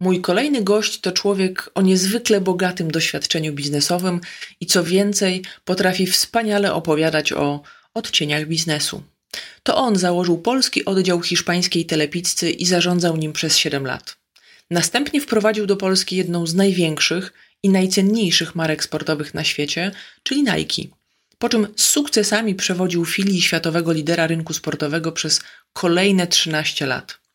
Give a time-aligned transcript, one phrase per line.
[0.00, 4.20] Mój kolejny gość to człowiek o niezwykle bogatym doświadczeniu biznesowym
[4.60, 7.62] i co więcej, potrafi wspaniale opowiadać o
[7.94, 9.02] odcieniach biznesu.
[9.62, 14.16] To on założył polski oddział hiszpańskiej telepizzy i zarządzał nim przez 7 lat.
[14.70, 17.32] Następnie wprowadził do Polski jedną z największych
[17.62, 19.92] i najcenniejszych marek sportowych na świecie,
[20.22, 20.82] czyli Nike.
[21.38, 25.40] Po czym z sukcesami przewodził filii światowego lidera rynku sportowego przez
[25.72, 27.25] kolejne 13 lat.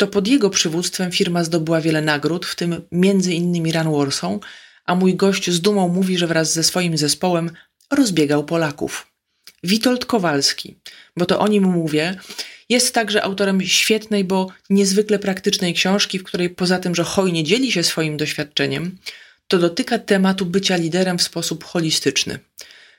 [0.00, 3.72] To pod jego przywództwem firma zdobyła wiele nagród, w tym m.in.
[3.72, 4.32] Run Warsaw,
[4.84, 7.50] a mój gość z dumą mówi, że wraz ze swoim zespołem
[7.90, 9.06] rozbiegał Polaków.
[9.64, 10.76] Witold Kowalski,
[11.16, 12.14] bo to o nim mówię,
[12.68, 17.72] jest także autorem świetnej, bo niezwykle praktycznej książki, w której poza tym, że hojnie dzieli
[17.72, 18.98] się swoim doświadczeniem,
[19.48, 22.38] to dotyka tematu bycia liderem w sposób holistyczny.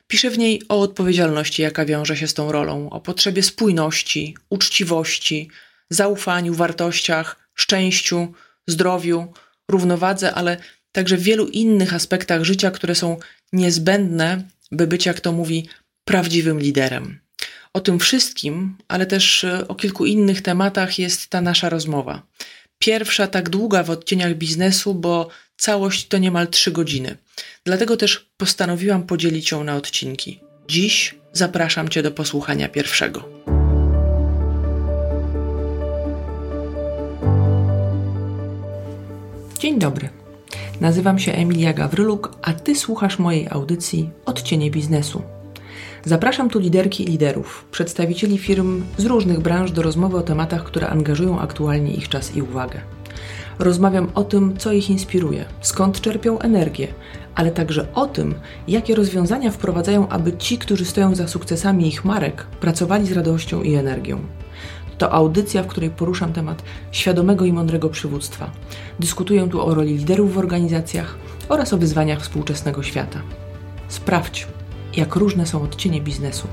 [0.06, 5.48] Pisze w niej o odpowiedzialności, jaka wiąże się z tą rolą, o potrzebie spójności, uczciwości,
[5.94, 8.32] zaufaniu, wartościach, szczęściu,
[8.66, 9.32] zdrowiu,
[9.70, 10.56] równowadze, ale
[10.92, 13.16] także w wielu innych aspektach życia, które są
[13.52, 15.68] niezbędne, by być, jak to mówi,
[16.04, 17.20] prawdziwym liderem.
[17.74, 22.22] O tym wszystkim, ale też e, o kilku innych tematach jest ta nasza rozmowa.
[22.78, 27.16] Pierwsza tak długa w odcieniach biznesu, bo całość to niemal trzy godziny.
[27.64, 30.40] Dlatego też postanowiłam podzielić ją na odcinki.
[30.68, 33.51] Dziś zapraszam Cię do posłuchania pierwszego.
[39.72, 40.08] Dzień dobry.
[40.80, 45.22] Nazywam się Emilia Gawryluk, a Ty słuchasz mojej audycji Odcienie Biznesu.
[46.04, 50.88] Zapraszam tu liderki i liderów, przedstawicieli firm z różnych branż do rozmowy o tematach, które
[50.88, 52.80] angażują aktualnie ich czas i uwagę.
[53.58, 56.88] Rozmawiam o tym, co ich inspiruje, skąd czerpią energię,
[57.34, 58.34] ale także o tym,
[58.68, 63.74] jakie rozwiązania wprowadzają, aby ci, którzy stoją za sukcesami ich marek, pracowali z radością i
[63.74, 64.18] energią.
[64.98, 66.62] To audycja, w której poruszam temat
[66.92, 68.50] świadomego i mądrego przywództwa.
[69.00, 71.16] Dyskutuję tu o roli liderów w organizacjach
[71.48, 73.22] oraz o wyzwaniach współczesnego świata.
[73.88, 74.46] Sprawdź,
[74.96, 76.48] jak różne są odcienie biznesu.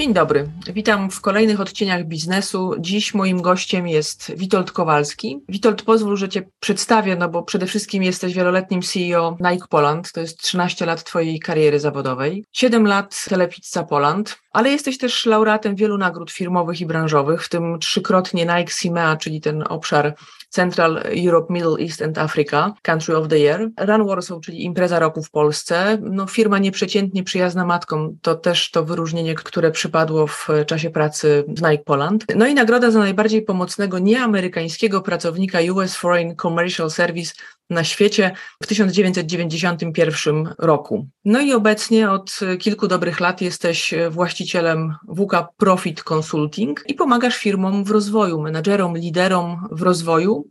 [0.00, 2.74] Dzień dobry, witam w kolejnych odcieniach biznesu.
[2.78, 5.40] Dziś moim gościem jest Witold Kowalski.
[5.48, 10.20] Witold, pozwól, że Cię przedstawię, no bo przede wszystkim jesteś wieloletnim CEO Nike Poland, to
[10.20, 15.98] jest 13 lat Twojej kariery zawodowej, 7 lat Telepizza Poland, ale jesteś też laureatem wielu
[15.98, 20.14] nagród firmowych i branżowych, w tym trzykrotnie Nike CIMEA, czyli ten obszar
[20.50, 23.70] Central Europe, Middle East and Africa, Country of the Year.
[23.78, 25.98] Run Warsaw, czyli impreza roku w Polsce.
[26.02, 31.62] No, firma nieprzeciętnie przyjazna matkom, to też to wyróżnienie, które przypadło w czasie pracy w
[31.62, 32.24] Nike Poland.
[32.36, 37.32] No i nagroda za najbardziej pomocnego nieamerykańskiego pracownika US Foreign Commercial Service
[37.70, 38.32] na świecie
[38.62, 41.06] w 1991 roku.
[41.24, 47.84] No i obecnie od kilku dobrych lat jesteś właścicielem WK Profit Consulting i pomagasz firmom
[47.84, 50.48] w rozwoju, menedżerom, liderom w rozwoju.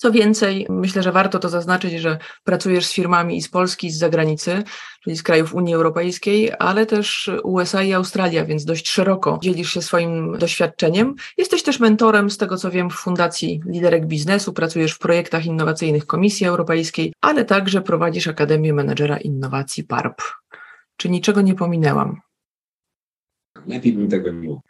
[0.00, 3.98] Co więcej, myślę, że warto to zaznaczyć, że pracujesz z firmami i z Polski, z
[3.98, 4.62] zagranicy,
[5.02, 9.82] czyli z krajów Unii Europejskiej, ale też USA i Australia, więc dość szeroko dzielisz się
[9.82, 11.14] swoim doświadczeniem.
[11.38, 16.06] Jesteś też mentorem, z tego co wiem, w Fundacji Liderek Biznesu, pracujesz w projektach innowacyjnych
[16.06, 20.22] Komisji Europejskiej, ale także prowadzisz Akademię Menedżera Innowacji PARP.
[20.96, 22.20] Czy niczego nie pominęłam?
[23.66, 24.60] Lepiej bym tego nie mówił.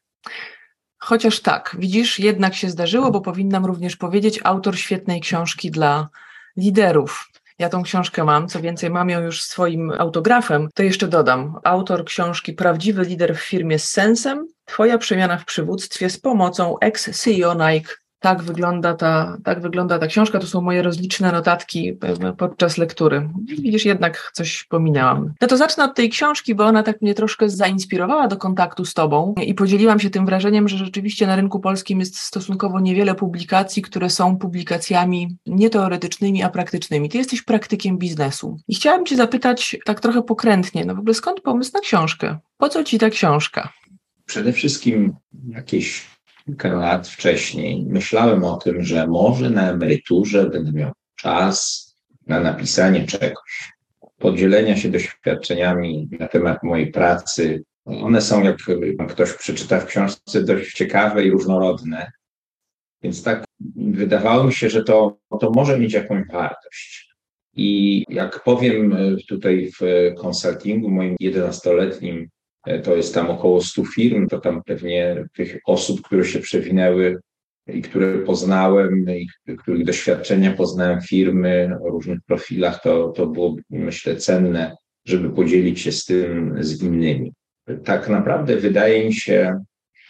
[1.08, 6.08] Chociaż tak, widzisz, jednak się zdarzyło, bo powinnam również powiedzieć, autor świetnej książki dla
[6.56, 7.28] liderów.
[7.58, 10.69] Ja tą książkę mam, co więcej, mam ją już swoim autografem.
[10.74, 11.54] To jeszcze dodam.
[11.64, 14.46] Autor książki Prawdziwy lider w firmie z sensem.
[14.64, 20.38] Twoja przemiana w przywództwie z pomocą ex-CEO Nike tak wygląda, ta, tak wygląda ta książka.
[20.38, 23.28] To są moje rozliczne notatki e, podczas lektury.
[23.44, 25.34] Widzisz, jednak coś pominęłam.
[25.40, 28.94] No to zacznę od tej książki, bo ona tak mnie troszkę zainspirowała do kontaktu z
[28.94, 33.82] Tobą i podzieliłam się tym wrażeniem, że rzeczywiście na rynku polskim jest stosunkowo niewiele publikacji,
[33.82, 37.08] które są publikacjami nie teoretycznymi, a praktycznymi.
[37.08, 38.56] Ty jesteś praktykiem biznesu.
[38.68, 42.38] I chciałam Cię zapytać tak trochę pokrętnie, no w ogóle skąd pomysł na książkę?
[42.58, 43.72] Po co Ci ta książka?
[44.26, 45.14] Przede wszystkim
[45.48, 46.18] jakieś
[46.48, 51.88] kilka lat wcześniej myślałem o tym, że może na emeryturze będę miał czas
[52.26, 53.72] na napisanie czegoś,
[54.18, 57.64] podzielenia się doświadczeniami na temat mojej pracy.
[57.84, 58.56] One są, jak
[59.08, 62.12] ktoś przeczyta w książce, dość ciekawe i różnorodne.
[63.02, 63.44] Więc tak
[63.76, 67.14] wydawało mi się, że to, to może mieć jakąś wartość.
[67.56, 68.96] I jak powiem
[69.28, 72.38] tutaj w konsultingu moim 11-letnim, E,
[72.84, 77.20] to jest tam około 100 firm, to tam pewnie tych osób, które się przewinęły,
[77.69, 84.16] i które poznałem, i których doświadczenia poznałem firmy o różnych profilach, to, to było, myślę,
[84.16, 87.32] cenne, żeby podzielić się z tym z innymi.
[87.84, 89.60] Tak naprawdę wydaje mi się,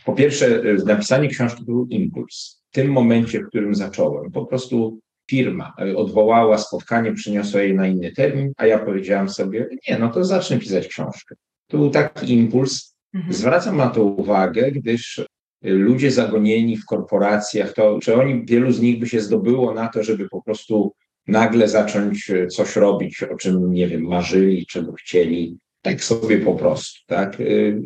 [0.04, 2.62] po pierwsze, napisanie książki był impuls.
[2.70, 5.00] W tym momencie, w którym zacząłem, po prostu
[5.30, 10.24] firma odwołała spotkanie, przyniosła je na inny termin, a ja powiedziałam sobie, nie, no to
[10.24, 11.34] zacznę pisać książkę.
[11.68, 12.96] To był taki impuls.
[13.14, 13.34] Mhm.
[13.34, 15.26] Zwracam na to uwagę, gdyż
[15.62, 20.02] ludzie zagonieni w korporacjach, to czy oni, wielu z nich by się zdobyło na to,
[20.02, 20.92] żeby po prostu
[21.26, 27.00] nagle zacząć coś robić, o czym, nie wiem, marzyli, czego chcieli, tak sobie po prostu,
[27.06, 27.36] tak?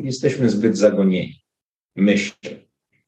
[0.03, 1.41] Jesteśmy zbyt zagonieni,
[1.95, 2.49] myślę.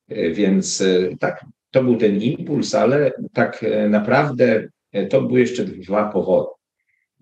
[0.10, 0.84] Więc
[1.20, 4.68] tak, to był ten impuls, ale tak naprawdę
[5.10, 6.50] to były jeszcze dwa powody.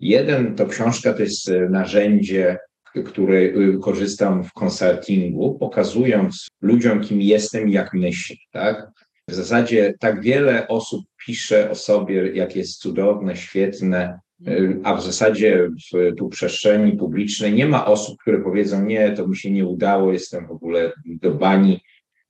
[0.00, 2.58] Jeden to książka to jest narzędzie
[3.02, 8.36] które y, korzystam w konsultingu, pokazując ludziom, kim jestem i jak myślę.
[8.52, 8.90] Tak?
[9.28, 14.18] W zasadzie tak wiele osób pisze o sobie, jak jest cudowne, świetne,
[14.48, 19.28] y, a w zasadzie w tu przestrzeni publicznej nie ma osób, które powiedzą: Nie, to
[19.28, 21.80] mi się nie udało, jestem w ogóle do bani.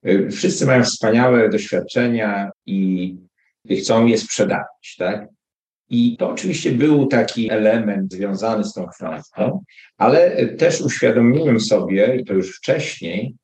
[0.06, 3.16] Y, wszyscy mają wspaniałe doświadczenia i
[3.80, 4.96] chcą je sprzedawać.
[4.98, 5.33] Tak?
[5.94, 9.64] I to oczywiście był taki element związany z tą książką,
[9.98, 13.34] ale też uświadomiłem sobie, i to już wcześniej,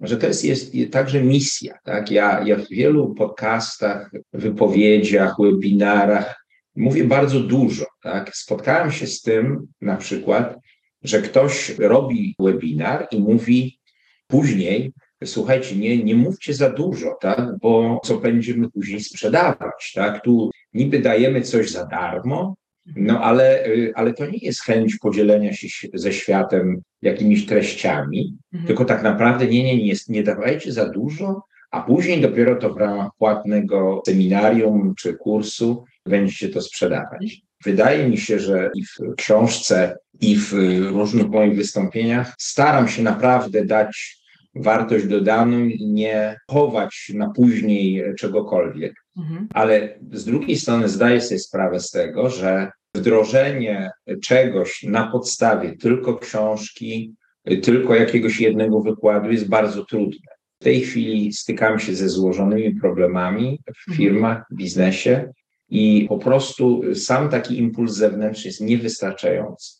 [0.00, 1.78] że to jest, jest także misja.
[1.84, 2.10] Tak?
[2.10, 7.84] Ja, ja w wielu podcastach, wypowiedziach, webinarach mówię bardzo dużo.
[8.02, 8.36] Tak?
[8.36, 10.58] Spotkałem się z tym na przykład,
[11.02, 13.78] że ktoś robi webinar i mówi
[14.26, 14.92] później,
[15.24, 17.58] słuchajcie, nie, nie mówcie za dużo, tak?
[17.62, 19.92] bo co będziemy później sprzedawać.
[19.94, 20.24] Tak?
[20.24, 22.54] Tu niby dajemy coś za darmo,
[22.96, 28.66] no ale, y, ale to nie jest chęć podzielenia się ze światem jakimiś treściami, mhm.
[28.66, 32.76] tylko tak naprawdę nie, nie, nie, nie dawajcie za dużo, a później dopiero to w
[32.76, 37.40] ramach płatnego seminarium czy kursu będziecie to sprzedawać.
[37.64, 40.52] Wydaje mi się, że i w książce, i w
[40.90, 44.18] różnych moich wystąpieniach staram się naprawdę dać
[44.56, 48.94] wartość dodaną i nie chować na później czegokolwiek.
[49.16, 49.48] Mhm.
[49.54, 53.90] Ale z drugiej strony zdaję sobie sprawę z tego, że wdrożenie
[54.22, 57.14] czegoś na podstawie tylko książki,
[57.62, 60.36] tylko jakiegoś jednego wykładu jest bardzo trudne.
[60.60, 63.96] W tej chwili stykam się ze złożonymi problemami w mhm.
[63.96, 65.32] firmach, w biznesie
[65.68, 69.72] i po prostu sam taki impuls zewnętrzny jest niewystarczający.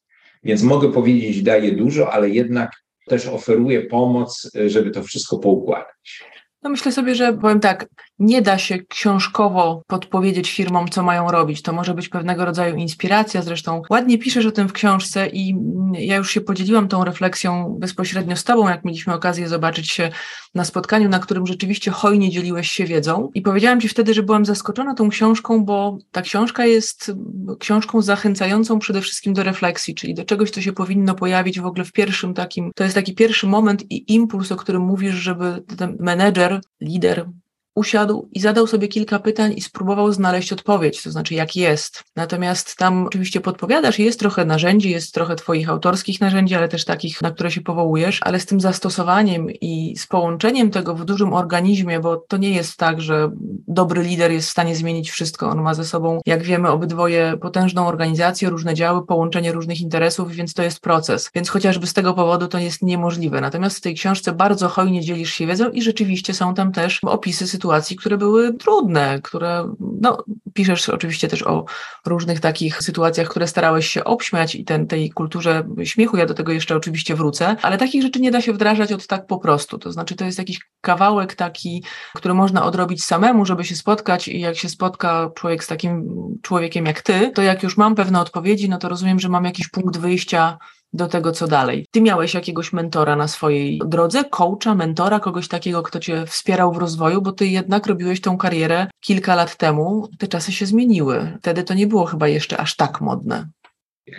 [0.45, 2.71] Więc mogę powiedzieć, daję dużo, ale jednak
[3.09, 6.25] też oferuję pomoc, żeby to wszystko poukładać.
[6.63, 7.87] No myślę sobie, że powiem tak,
[8.19, 11.63] nie da się książkowo podpowiedzieć firmom, co mają robić.
[11.63, 13.43] To może być pewnego rodzaju inspiracja.
[13.43, 15.57] Zresztą ładnie piszesz o tym w książce i
[15.93, 20.11] ja już się podzieliłam tą refleksją bezpośrednio z Tobą, jak mieliśmy okazję zobaczyć się
[20.55, 23.31] na spotkaniu, na którym rzeczywiście hojnie dzieliłeś się wiedzą.
[23.35, 27.13] I powiedziałam Ci wtedy, że byłam zaskoczona tą książką, bo ta książka jest
[27.59, 31.85] książką zachęcającą przede wszystkim do refleksji, czyli do czegoś, co się powinno pojawić w ogóle
[31.85, 35.97] w pierwszym takim, to jest taki pierwszy moment i impuls, o którym mówisz, żeby ten
[36.01, 37.27] menedżer, lider,
[37.77, 42.05] usiadł i zadał sobie kilka pytań i spróbował znaleźć odpowiedź, to znaczy jak jest.
[42.17, 47.23] Natomiast tam oczywiście podpowiadasz, jest trochę narzędzi, jest trochę Twoich autorskich narzędzi, ale też takich,
[47.23, 52.01] na które się powołujesz, ale z tym zastosowaniem i z połączeniem tego w dużym organizmie,
[52.01, 53.31] bo to nie jest tak, że
[53.69, 55.49] dobry lider jest w stanie zmienić wszystko.
[55.49, 60.55] On ma ze sobą, jak wiemy, obydwoje potężną organizację, różne działy, połączenie różnych interesów, więc
[60.55, 61.31] to jest proces.
[61.35, 63.41] Więc chociażby z tego powodu to jest niemożliwe.
[63.41, 67.47] Natomiast w tej książce bardzo hojnie dzielisz się wiedzą i rzeczywiście są tam też opisy
[67.47, 71.65] sytuacji, sytuacji, które były trudne, które, no, piszesz oczywiście też o
[72.07, 76.53] różnych takich sytuacjach, które starałeś się obśmiać i ten, tej kulturze śmiechu, ja do tego
[76.53, 79.93] jeszcze oczywiście wrócę, ale takich rzeczy nie da się wdrażać od tak po prostu, to
[79.93, 84.57] znaczy to jest jakiś kawałek taki, który można odrobić samemu, żeby się spotkać i jak
[84.57, 86.05] się spotka człowiek z takim
[86.43, 89.69] człowiekiem jak ty, to jak już mam pewne odpowiedzi, no to rozumiem, że mam jakiś
[89.69, 90.59] punkt wyjścia
[90.97, 91.87] do tego, co dalej.
[91.91, 96.77] Ty miałeś jakiegoś mentora na swojej drodze, coacha, mentora, kogoś takiego, kto cię wspierał w
[96.77, 100.09] rozwoju, bo ty jednak robiłeś tą karierę kilka lat temu.
[100.19, 101.39] Te czasy się zmieniły.
[101.39, 103.49] Wtedy to nie było chyba jeszcze aż tak modne.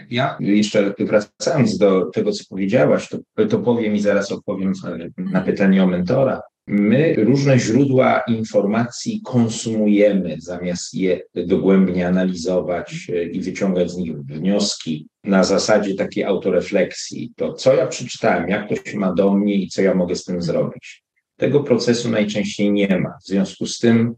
[0.09, 4.73] Ja jeszcze wracając do tego, co powiedziałaś, to, to powiem i zaraz odpowiem
[5.17, 6.41] na pytanie o mentora.
[6.69, 15.07] My różne źródła informacji konsumujemy, zamiast je dogłębnie analizować e, i wyciągać z nich wnioski
[15.23, 17.31] na zasadzie takiej autorefleksji.
[17.35, 20.23] To, co ja przeczytałem, jak to się ma do mnie i co ja mogę z
[20.23, 21.03] tym zrobić.
[21.37, 23.09] Tego procesu najczęściej nie ma.
[23.23, 24.13] W związku z tym,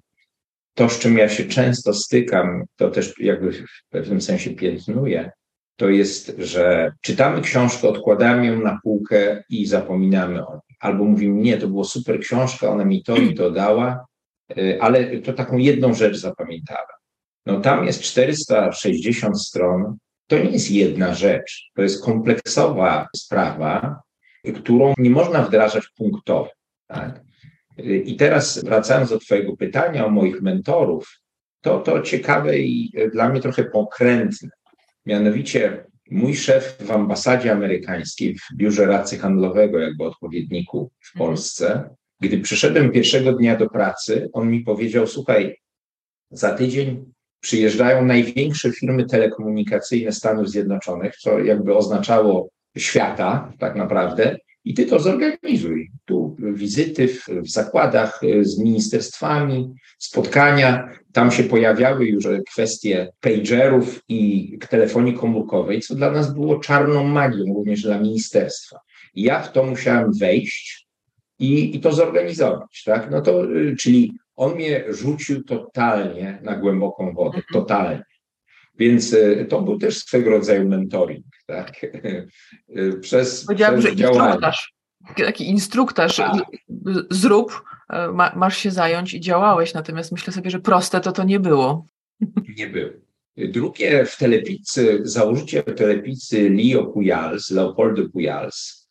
[0.73, 5.31] to, z czym ja się często stykam, to też jakby w pewnym sensie piętnuję,
[5.75, 11.57] to jest, że czytamy książkę, odkładamy ją na półkę i zapominamy o albo mówimy, nie,
[11.57, 14.05] to była super książka, ona mi to i to dała,
[14.79, 16.85] ale to taką jedną rzecz zapamiętałem.
[17.45, 19.97] No tam jest 460 stron.
[20.27, 24.01] To nie jest jedna rzecz, to jest kompleksowa sprawa,
[24.55, 26.49] którą nie można wdrażać punktowo.
[26.87, 27.21] Tak?
[27.83, 31.19] I teraz wracając do Twojego pytania o moich mentorów,
[31.61, 34.49] to to ciekawe i dla mnie trochę pokrętne.
[35.05, 41.27] Mianowicie mój szef w ambasadzie amerykańskiej, w biurze radcy handlowego, jakby odpowiedniku w mhm.
[41.27, 45.55] Polsce, gdy przyszedłem pierwszego dnia do pracy, on mi powiedział: Słuchaj,
[46.31, 47.05] za tydzień
[47.39, 54.37] przyjeżdżają największe firmy telekomunikacyjne Stanów Zjednoczonych, co jakby oznaczało świata tak naprawdę,
[54.69, 55.91] i ty to zorganizuj.
[56.05, 60.89] Tu wizyty w, w, zakładach e, z ministerstwami, spotkania.
[61.13, 67.53] Tam się pojawiały już kwestie pagerów i telefonii komórkowej, co dla nas było czarną magią,
[67.53, 68.79] również dla ministerstwa.
[69.15, 70.87] I ja w to musiałem wejść
[71.39, 72.83] i, i to zorganizować.
[72.85, 73.11] Tak?
[73.11, 77.45] No to, e, czyli on mnie rzucił totalnie na głęboką wodę, mhm.
[77.53, 78.03] totalnie.
[78.79, 81.85] Więc e, to był też swego rodzaju mentoring, tak?
[82.75, 84.73] E, przez, Powiedziałabym, przez że instruktaż,
[85.17, 86.33] taki instruktaż, tak.
[87.09, 91.23] zrób, e, ma, masz się zająć i działałeś, natomiast myślę sobie, że proste to to
[91.23, 91.85] nie było.
[92.57, 92.89] Nie było.
[93.37, 98.87] Drugie w Telepicy, założyciel Telepicy Leo Pujals, Leopoldo Pujals,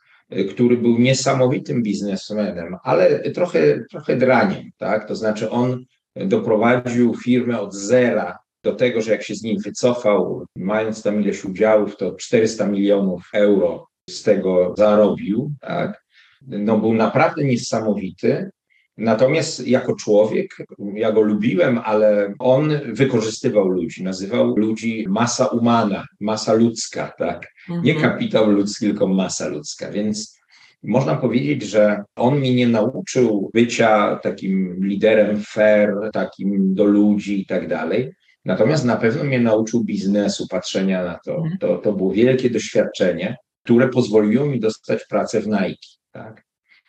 [0.50, 5.08] który był niesamowitym biznesmenem, ale trochę, trochę draniem, tak?
[5.08, 5.84] To znaczy on
[6.16, 11.44] doprowadził firmę od zera do tego, że jak się z nim wycofał, mając tam ileś
[11.44, 16.04] udziałów, to 400 milionów euro z tego zarobił, tak?
[16.46, 18.50] No był naprawdę niesamowity.
[18.96, 20.56] Natomiast jako człowiek,
[20.94, 27.46] ja go lubiłem, ale on wykorzystywał ludzi, nazywał ludzi masa umana, masa ludzka, tak?
[27.82, 28.12] Nie mhm.
[28.12, 29.90] kapitał ludzki, tylko masa ludzka.
[29.90, 30.38] Więc
[30.82, 37.46] można powiedzieć, że on mnie nie nauczył bycia takim liderem fair, takim do ludzi i
[37.46, 38.12] tak dalej,
[38.44, 41.36] Natomiast na pewno mnie nauczył biznesu, patrzenia na to.
[41.36, 41.58] Mhm.
[41.58, 45.88] To, to było wielkie doświadczenie, które pozwoliło mi dostać pracę w Nike.
[46.12, 46.44] Tak?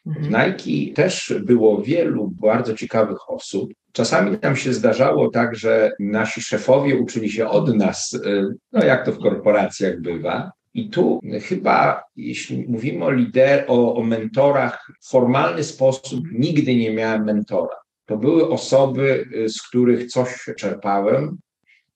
[0.05, 0.51] W mhm.
[0.51, 3.73] Nike też było wielu bardzo ciekawych osób.
[3.91, 9.05] Czasami nam się zdarzało tak, że nasi szefowie uczyli się od nas, y, no jak
[9.05, 10.51] to w korporacjach bywa.
[10.73, 16.93] I tu chyba, jeśli mówimy o lider, o, o mentorach, w formalny sposób nigdy nie
[16.93, 17.75] miałem mentora.
[18.09, 21.37] To były osoby, y, z których coś czerpałem,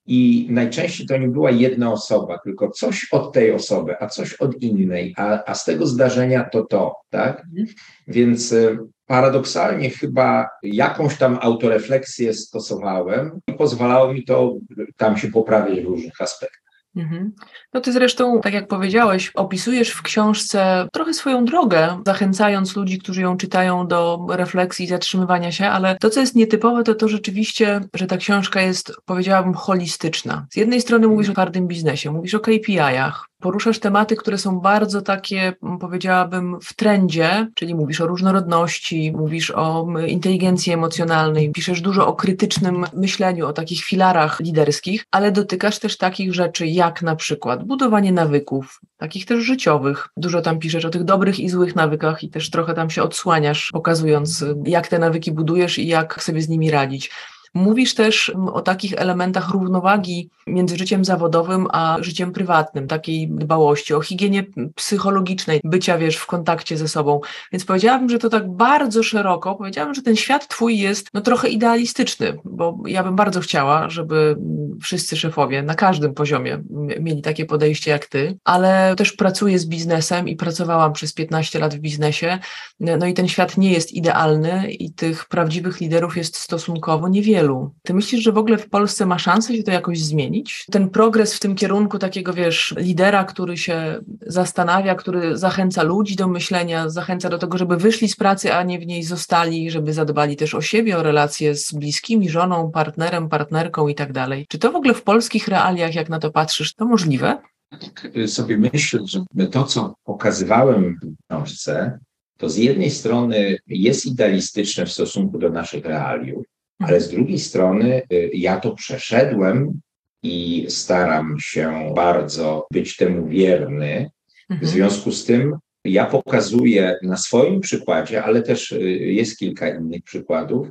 [0.06, 4.62] i najczęściej to nie była jedna osoba, tylko coś od tej osoby, a coś od
[4.62, 7.42] innej, a, a z tego zdarzenia to to, tak?
[7.44, 7.66] Mhm.
[8.08, 14.54] Więc y, paradoksalnie chyba jakąś tam autorefleksję stosowałem i pozwalało mi to
[14.96, 16.63] tam się poprawić w różnych aspektach.
[16.96, 17.32] Mhm.
[17.72, 23.20] No ty zresztą, tak jak powiedziałeś, opisujesz w książce trochę swoją drogę, zachęcając ludzi, którzy
[23.20, 27.80] ją czytają do refleksji i zatrzymywania się, ale to, co jest nietypowe, to to rzeczywiście,
[27.94, 30.46] że ta książka jest, powiedziałabym, holistyczna.
[30.50, 35.02] Z jednej strony mówisz o twardym biznesie, mówisz o KPI-ach, poruszasz tematy, które są bardzo
[35.02, 42.14] takie, powiedziałabym, w trendzie, czyli mówisz o różnorodności, mówisz o inteligencji emocjonalnej, piszesz dużo o
[42.14, 48.12] krytycznym myśleniu, o takich filarach liderskich, ale dotykasz też takich rzeczy jak na przykład budowanie
[48.12, 50.08] nawyków, takich też życiowych.
[50.16, 53.70] Dużo tam piszesz o tych dobrych i złych nawykach i też trochę tam się odsłaniasz,
[53.72, 57.10] pokazując, jak te nawyki budujesz i jak sobie z nimi radzić.
[57.54, 64.00] Mówisz też o takich elementach równowagi między życiem zawodowym a życiem prywatnym, takiej dbałości, o
[64.00, 64.44] higienie
[64.74, 67.20] psychologicznej, bycia, wiesz, w kontakcie ze sobą.
[67.52, 71.48] Więc powiedziałabym, że to tak bardzo szeroko, powiedziałabym, że ten świat twój jest no trochę
[71.48, 74.36] idealistyczny, bo ja bym bardzo chciała, żeby
[74.82, 76.62] wszyscy szefowie na każdym poziomie
[77.00, 81.74] mieli takie podejście jak ty, ale też pracuję z biznesem i pracowałam przez 15 lat
[81.74, 82.38] w biznesie,
[82.80, 87.74] no i ten świat nie jest idealny i tych prawdziwych liderów jest stosunkowo niewiele wielu.
[87.82, 90.66] Ty myślisz, że w ogóle w Polsce ma szansę się to jakoś zmienić?
[90.70, 96.28] Ten progres w tym kierunku takiego, wiesz, lidera, który się zastanawia, który zachęca ludzi do
[96.28, 100.36] myślenia, zachęca do tego, żeby wyszli z pracy, a nie w niej zostali, żeby zadbali
[100.36, 104.46] też o siebie, o relacje z bliskimi, żoną, partnerem, partnerką i tak dalej.
[104.48, 107.38] Czy to w ogóle w polskich realiach, jak na to patrzysz, to możliwe?
[107.70, 109.20] Tak sobie myślę, że
[109.50, 111.98] to, co pokazywałem w książce,
[112.38, 116.46] to z jednej strony jest idealistyczne w stosunku do naszych realiów,
[116.78, 119.80] ale z drugiej strony y, ja to przeszedłem
[120.22, 124.10] i staram się bardzo być temu wierny.
[124.48, 124.70] W mhm.
[124.70, 130.68] związku z tym ja pokazuję na swoim przykładzie, ale też y, jest kilka innych przykładów,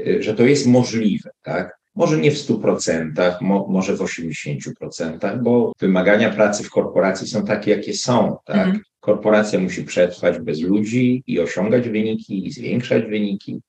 [0.00, 1.78] y, że to jest możliwe, tak?
[1.94, 7.70] Może nie w 100%, mo, może w 80%, bo wymagania pracy w korporacji są takie,
[7.70, 8.36] jakie są.
[8.44, 8.56] Tak?
[8.56, 8.80] Mhm.
[9.00, 13.60] Korporacja musi przetrwać bez ludzi i osiągać wyniki, i zwiększać wyniki.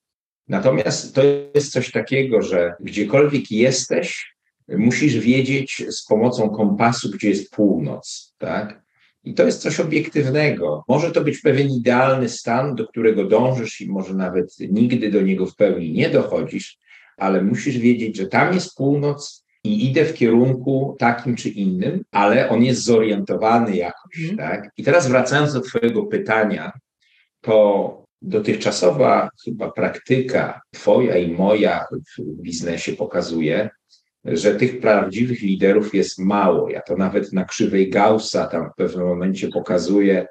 [0.48, 1.22] Natomiast to
[1.56, 4.36] jest coś takiego, że gdziekolwiek jesteś,
[4.68, 8.86] musisz wiedzieć z pomocą kompasu, gdzie jest północ, tak?
[9.24, 10.84] I to jest coś obiektywnego.
[10.88, 15.46] Może to być pewien idealny stan, do którego dążysz i może nawet nigdy do niego
[15.46, 16.78] w pełni nie dochodzisz,
[17.18, 22.50] ale musisz wiedzieć, że tam jest północ i idę w kierunku takim czy innym, ale
[22.50, 24.38] on jest zorientowany jakoś, mm.
[24.38, 24.72] tak?
[24.78, 26.72] I teraz wracając do twojego pytania,
[27.42, 31.86] to dotychczasowa chyba praktyka twoja i moja
[32.18, 33.70] w biznesie pokazuje,
[34.26, 36.70] że tych prawdziwych liderów jest mało.
[36.70, 40.28] Ja to nawet na krzywej Gaussa tam w pewnym momencie pokazuję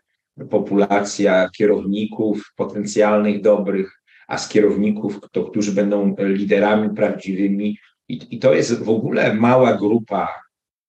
[0.51, 7.79] populacja kierowników potencjalnych dobrych, a z kierowników, to, którzy będą liderami prawdziwymi.
[8.09, 10.29] I, I to jest w ogóle mała grupa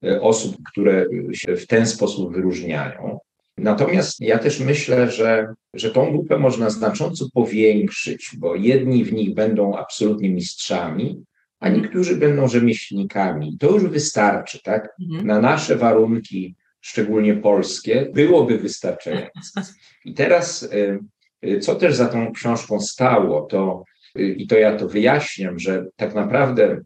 [0.03, 3.19] e, osób, które się w ten sposób wyróżniają.
[3.57, 9.33] Natomiast ja też myślę, że, że tą grupę można znacząco powiększyć, bo jedni w nich
[9.33, 11.23] będą absolutnie mistrzami,
[11.59, 13.57] a niektórzy będą rzemieślnikami.
[13.59, 14.89] To już wystarczy, tak?
[15.01, 15.27] Mhm.
[15.27, 19.61] Na nasze warunki, szczególnie polskie, byłoby wystarczające.
[20.05, 20.99] I teraz, y,
[21.45, 23.83] y, co też za tą książką stało, to
[24.19, 26.81] y, i to ja to wyjaśniam, że tak naprawdę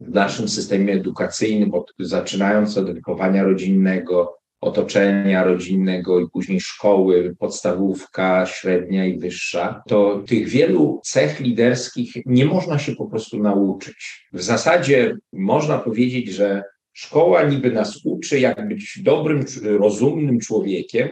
[0.00, 8.46] w naszym systemie edukacyjnym, od, zaczynając od wychowania rodzinnego, otoczenia rodzinnego i później szkoły, podstawówka,
[8.46, 14.28] średnia i wyższa, to tych wielu cech liderskich nie można się po prostu nauczyć.
[14.32, 21.08] W zasadzie można powiedzieć, że szkoła niby nas uczy, jak być dobrym, rozumnym człowiekiem,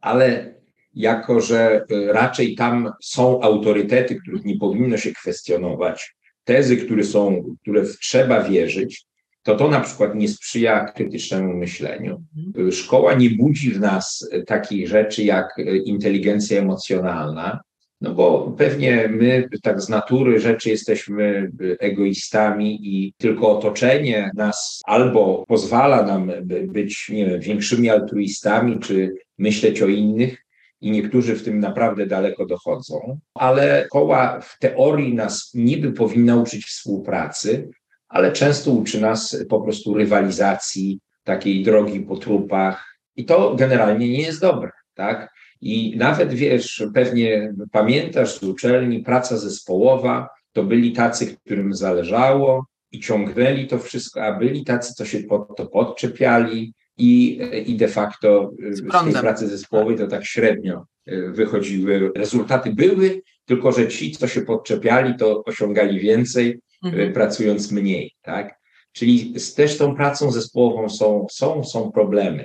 [0.00, 0.54] ale
[0.94, 7.82] jako, że raczej tam są autorytety, których nie powinno się kwestionować, tezy, które są, które
[7.82, 9.09] trzeba wierzyć,
[9.42, 12.22] to to na przykład nie sprzyja krytycznemu myśleniu.
[12.46, 12.72] Mhm.
[12.72, 17.60] Szkoła nie budzi w nas takich rzeczy jak inteligencja emocjonalna,
[18.00, 25.44] no bo pewnie my tak z natury rzeczy jesteśmy egoistami i tylko otoczenie nas albo
[25.48, 26.32] pozwala nam
[26.66, 30.44] być nie wiem, większymi altruistami, czy myśleć o innych,
[30.80, 36.64] i niektórzy w tym naprawdę daleko dochodzą, ale koła w teorii nas niby powinna uczyć
[36.64, 37.68] współpracy,
[38.10, 44.22] ale często uczy nas po prostu rywalizacji, takiej drogi po trupach i to generalnie nie
[44.22, 45.32] jest dobre, tak?
[45.60, 53.00] I nawet wiesz, pewnie pamiętasz z uczelni, praca zespołowa, to byli tacy, którym zależało i
[53.00, 58.50] ciągnęli to wszystko, a byli tacy, co się pod to podczepiali i, i de facto
[58.70, 62.12] z tej pracy zespołowej to tak średnio e, wychodziły.
[62.16, 67.12] Rezultaty były, tylko że ci, co się podczepiali, to osiągali więcej, mhm.
[67.12, 68.60] pracując mniej, tak?
[68.92, 72.44] Czyli z, też tą pracą zespołową są, są, są problemy.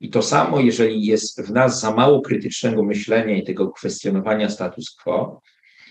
[0.00, 4.96] I to samo, jeżeli jest w nas za mało krytycznego myślenia i tego kwestionowania status
[5.02, 5.40] quo,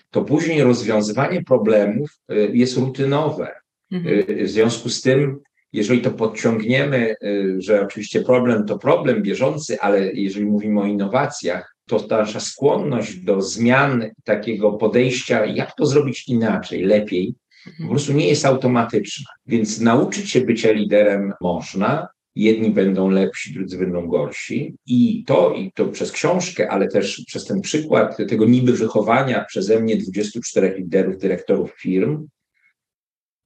[0.10, 3.52] to później rozwiązywanie problemów y, jest rutynowe.
[3.92, 4.20] Mhm.
[4.30, 5.40] Y, w związku z tym,
[5.74, 7.16] jeżeli to podciągniemy,
[7.58, 13.16] że oczywiście problem to problem bieżący, ale jeżeli mówimy o innowacjach, to ta nasza skłonność
[13.16, 17.36] do zmian takiego podejścia, jak to zrobić inaczej, lepiej,
[17.82, 19.26] po prostu nie jest automatyczna.
[19.46, 22.08] Więc nauczyć się bycia liderem można.
[22.36, 24.76] Jedni będą lepsi, drudzy będą gorsi.
[24.86, 29.80] I to, i to przez książkę, ale też przez ten przykład tego niby wychowania przeze
[29.80, 32.28] mnie 24 liderów, dyrektorów firm,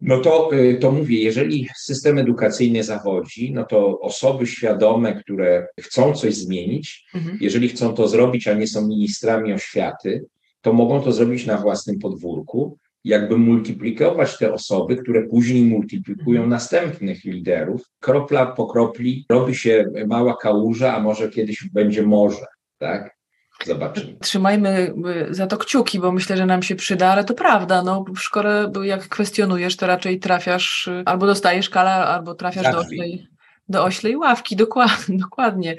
[0.01, 6.13] no to, y, to mówię, jeżeli system edukacyjny zawodzi, no to osoby świadome, które chcą
[6.13, 7.37] coś zmienić, mhm.
[7.41, 10.25] jeżeli chcą to zrobić, a nie są ministrami oświaty,
[10.61, 12.77] to mogą to zrobić na własnym podwórku
[13.07, 16.49] jakby multiplikować te osoby, które później multiplikują mhm.
[16.49, 17.81] następnych liderów.
[17.99, 22.45] Kropla po kropli robi się mała kałuża, a może kiedyś będzie morze,
[22.77, 23.17] tak?
[23.65, 24.17] Zobaczymy.
[24.21, 24.93] Trzymajmy
[25.29, 27.83] y, za to kciuki, bo myślę, że nam się przyda, ale to prawda.
[27.83, 32.79] No, w szkole, jak kwestionujesz, to raczej trafiasz y, albo dostajesz kala, albo trafiasz do
[32.79, 33.27] oślej,
[33.69, 34.55] do oślej ławki.
[34.55, 35.75] Dokładnie, dokładnie.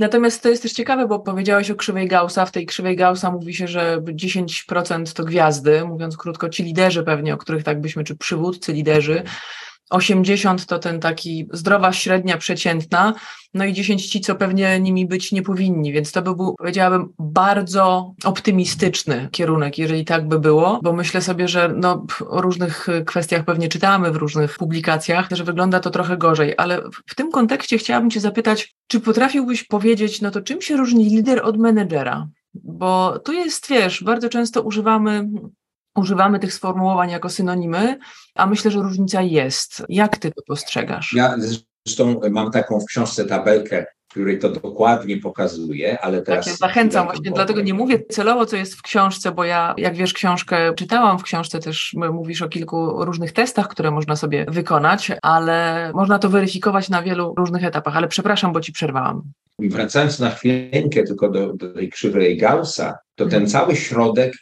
[0.00, 2.46] Natomiast to jest też ciekawe, bo powiedziałeś o krzywej Gaussa.
[2.46, 7.34] W tej krzywej Gaussa mówi się, że 10% to gwiazdy, mówiąc krótko, ci liderzy pewnie,
[7.34, 9.22] o których tak byśmy, czy przywódcy liderzy,
[9.90, 13.14] 80 to ten taki zdrowa średnia przeciętna,
[13.54, 17.12] no i 10 ci, co pewnie nimi być nie powinni, więc to by był, powiedziałabym,
[17.18, 23.44] bardzo optymistyczny kierunek, jeżeli tak by było, bo myślę sobie, że no, o różnych kwestiach
[23.44, 28.10] pewnie czytamy w różnych publikacjach, że wygląda to trochę gorzej, ale w tym kontekście chciałabym
[28.10, 32.28] Cię zapytać, czy potrafiłbyś powiedzieć, no to czym się różni lider od menedżera?
[32.54, 35.28] Bo tu jest, wiesz, bardzo często używamy
[35.96, 37.98] używamy tych sformułowań jako synonimy,
[38.34, 39.82] a myślę, że różnica jest.
[39.88, 41.12] Jak ty to postrzegasz?
[41.12, 41.36] Ja
[41.86, 46.44] zresztą mam taką w książce tabelkę który to dokładnie pokazuje, ale teraz...
[46.44, 49.96] Tak, ja zachęcam właśnie, dlatego nie mówię celowo, co jest w książce, bo ja, jak
[49.96, 55.12] wiesz, książkę czytałam, w książce też mówisz o kilku różnych testach, które można sobie wykonać,
[55.22, 59.22] ale można to weryfikować na wielu różnych etapach, ale przepraszam, bo ci przerwałam.
[59.58, 63.46] Wracając na chwilę tylko do, do tej krzywej Gaussa, to ten mhm.
[63.46, 64.32] cały środek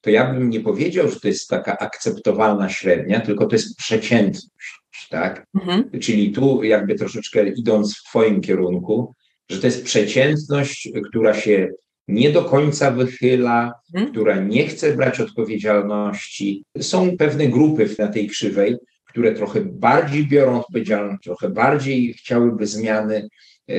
[0.00, 5.08] to ja bym nie powiedział, że to jest taka akceptowalna średnia, tylko to jest przeciętność,
[5.10, 5.46] tak?
[5.54, 6.00] Mhm.
[6.00, 9.14] Czyli tu jakby troszeczkę idąc w Twoim kierunku,
[9.50, 11.68] że to jest przeciętność, która się
[12.08, 14.12] nie do końca wychyla, mhm.
[14.12, 16.64] która nie chce brać odpowiedzialności.
[16.80, 23.28] Są pewne grupy na tej krzywej, które trochę bardziej biorą odpowiedzialność, trochę bardziej chciałyby zmiany,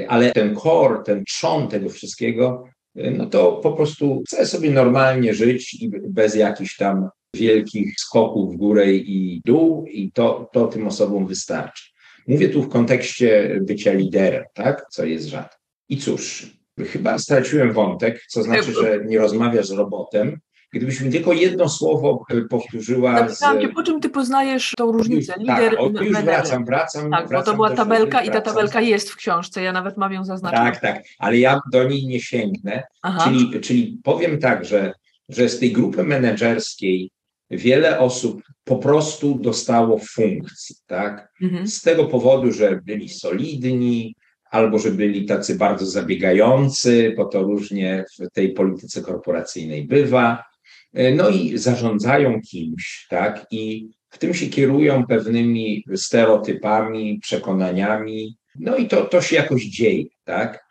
[0.08, 2.64] ale ten core, ten trzon tego wszystkiego
[2.96, 8.58] no to po prostu chcę sobie normalnie żyć i bez jakichś tam wielkich skoków w
[8.58, 11.92] górę i dół i to, to tym osobom wystarczy.
[12.28, 14.86] Mówię tu w kontekście bycia liderem, tak?
[14.92, 15.58] Co jest rzadko.
[15.90, 20.40] I cóż, chyba straciłem wątek, co znaczy, że nie rozmawiasz z robotem,
[20.74, 23.18] Gdybyś mi tylko jedno słowo powtórzyła.
[23.18, 23.62] Zapytałam z...
[23.62, 25.34] cię, po czym ty poznajesz tą różnicę?
[25.40, 27.12] Lider, tak, o, już wracam, wracam.
[27.12, 30.14] Tak, wracam bo to była tabelka i ta tabelka jest w książce, ja nawet mam
[30.14, 30.64] ją zaznaczoną.
[30.64, 32.84] Tak, tak, ale ja do niej nie sięgnę.
[33.24, 34.94] Czyli, czyli powiem tak, że,
[35.30, 37.12] że z tej grupy menedżerskiej
[37.50, 41.34] wiele osób po prostu dostało funkcji, tak?
[41.42, 41.68] Mhm.
[41.68, 44.16] Z tego powodu, że byli solidni,
[44.52, 50.51] albo że byli tacy bardzo zabiegający, bo to różnie w tej polityce korporacyjnej bywa, E,
[50.94, 53.48] no i zarządzają kimś, tak?
[53.52, 60.04] I w tym się kierują pewnymi stereotypami, przekonaniami, no i to, to się jakoś dzieje,
[60.24, 60.66] tak?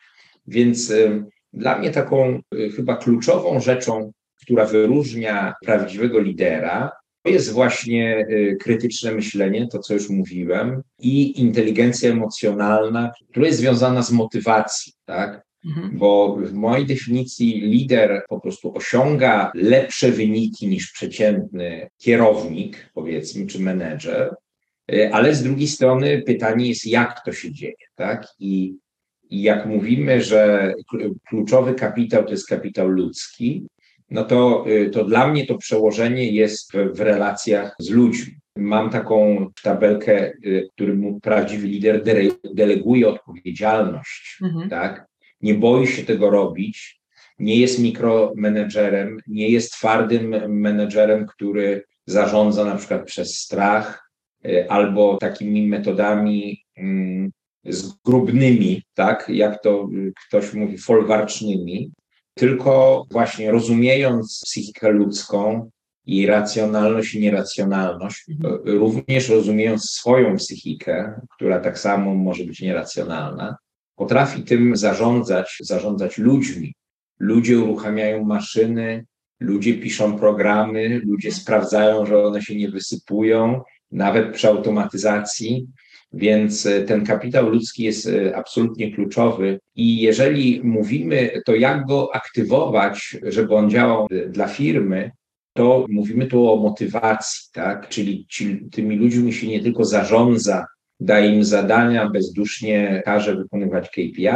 [0.46, 6.90] Więc y, dla mnie taką y, chyba kluczową rzeczą, która wyróżnia prawdziwego lidera,
[7.22, 8.26] to jest właśnie
[8.60, 15.42] krytyczne myślenie, to co już mówiłem, i inteligencja emocjonalna, która jest związana z motywacją, tak?
[15.64, 15.98] Mhm.
[15.98, 23.60] Bo w mojej definicji lider po prostu osiąga lepsze wyniki niż przeciętny kierownik, powiedzmy, czy
[23.60, 24.34] menedżer,
[25.12, 28.26] ale z drugiej strony pytanie jest, jak to się dzieje, tak?
[28.38, 28.74] I,
[29.30, 30.72] i jak mówimy, że
[31.28, 33.66] kluczowy kapitał to jest kapitał ludzki,
[34.10, 38.34] no to, y, to dla mnie to przełożenie jest w, w relacjach z ludźmi.
[38.56, 42.02] Mam taką tabelkę, y, którym prawdziwy lider
[42.54, 44.70] deleguje odpowiedzialność, mhm.
[44.70, 45.09] tak?
[45.40, 47.00] Nie boi się tego robić,
[47.38, 54.10] nie jest mikromenedżerem, nie jest twardym menedżerem, który zarządza na przykład przez strach
[54.46, 57.30] y, albo takimi metodami mm,
[57.64, 59.88] zgrubnymi, tak, jak to
[60.28, 61.92] ktoś mówi, folwarcznymi,
[62.34, 65.70] tylko właśnie rozumiejąc psychikę ludzką,
[66.06, 68.60] i racjonalność i nieracjonalność, mhm.
[68.64, 73.56] również rozumiejąc swoją psychikę, która tak samo może być nieracjonalna,
[74.00, 76.74] potrafi tym zarządzać, zarządzać ludźmi.
[77.18, 79.06] Ludzie uruchamiają maszyny,
[79.40, 85.66] ludzie piszą programy, ludzie sprawdzają, że one się nie wysypują, nawet przy automatyzacji.
[86.12, 89.60] Więc e, ten kapitał ludzki jest e, absolutnie kluczowy.
[89.74, 95.10] I jeżeli mówimy, to jak go aktywować, żeby on działał e, dla firmy,
[95.52, 97.88] to mówimy tu o motywacji, tak?
[97.88, 100.66] Czyli, czyli tymi ludźmi się nie tylko zarządza
[101.00, 104.28] daje im zadania, bezdusznie każe wykonywać KPI,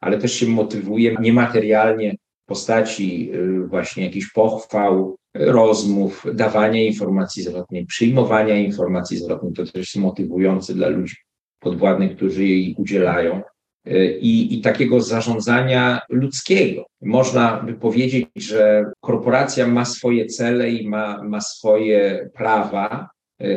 [0.00, 7.86] ale też się motywuje niematerialnie w postaci y, właśnie jakichś pochwał, rozmów, dawania informacji zwrotnej,
[7.86, 9.52] przyjmowania informacji zwrotnej.
[9.52, 11.16] To też jest motywujące dla ludzi
[11.60, 13.42] podwładnych, którzy jej udzielają.
[13.88, 16.86] Y, I, I takiego zarządzania ludzkiego.
[17.02, 23.08] Można by powiedzieć, że korporacja ma swoje cele i ma, ma swoje prawa,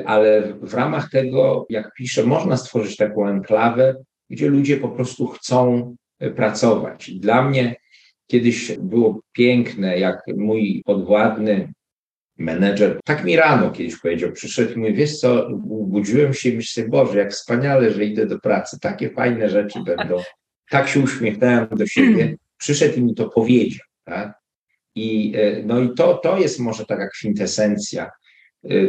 [0.05, 3.95] ale w ramach tego, jak piszę, można stworzyć taką enklawę,
[4.29, 7.11] gdzie ludzie po prostu chcą y, pracować.
[7.11, 7.75] Dla mnie
[8.27, 11.73] kiedyś było piękne, jak mój podwładny
[12.37, 15.49] menedżer, tak mi rano kiedyś powiedział, przyszedł i mówi, wiesz co,
[15.87, 20.17] budziłem się i myślę, Boże, jak wspaniale, że idę do pracy, takie fajne rzeczy będą.
[20.69, 24.33] Tak się uśmiechnąłem do siebie, przyszedł i mi to powiedział, tak?
[24.95, 28.11] I, y, no i to, to jest może taka kwintesencja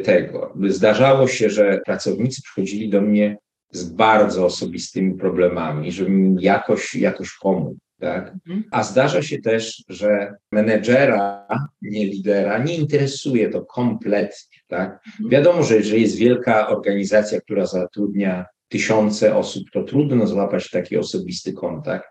[0.04, 0.54] tego.
[0.68, 3.36] Zdarzało się, że pracownicy przychodzili do mnie
[3.70, 7.78] z bardzo osobistymi problemami, żeby im jakoś, jakoś pomóc.
[8.00, 8.32] Tak?
[8.32, 8.64] Mhm.
[8.70, 11.46] A zdarza się też, że menedżera,
[11.82, 14.58] nie lidera, nie interesuje to kompletnie.
[14.68, 15.00] Tak?
[15.06, 15.30] Mhm.
[15.30, 21.52] Wiadomo, że jeżeli jest wielka organizacja, która zatrudnia tysiące osób, to trudno złapać taki osobisty
[21.52, 22.08] kontakt,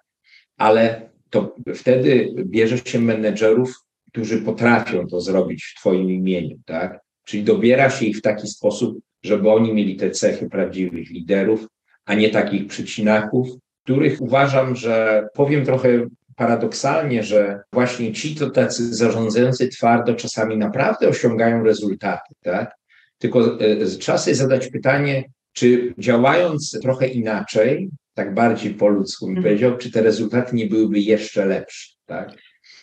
[0.57, 3.73] ale to wtedy bierze się menedżerów,
[4.07, 6.99] którzy potrafią to zrobić w Twoim imieniu, tak?
[7.25, 11.67] Czyli dobiera się ich w taki sposób, żeby oni mieli te cechy prawdziwych liderów,
[12.05, 13.47] a nie takich przycinaków,
[13.83, 21.07] których uważam, że powiem trochę paradoksalnie, że właśnie ci to tacy zarządzający twardo czasami naprawdę
[21.07, 22.75] osiągają rezultaty, tak?
[23.17, 29.37] Tylko e, trzeba sobie zadać pytanie, czy działając trochę inaczej, tak bardziej po ludzku bym
[29.37, 29.43] mhm.
[29.43, 32.33] powiedział, czy te rezultaty nie byłyby jeszcze lepsze, tak?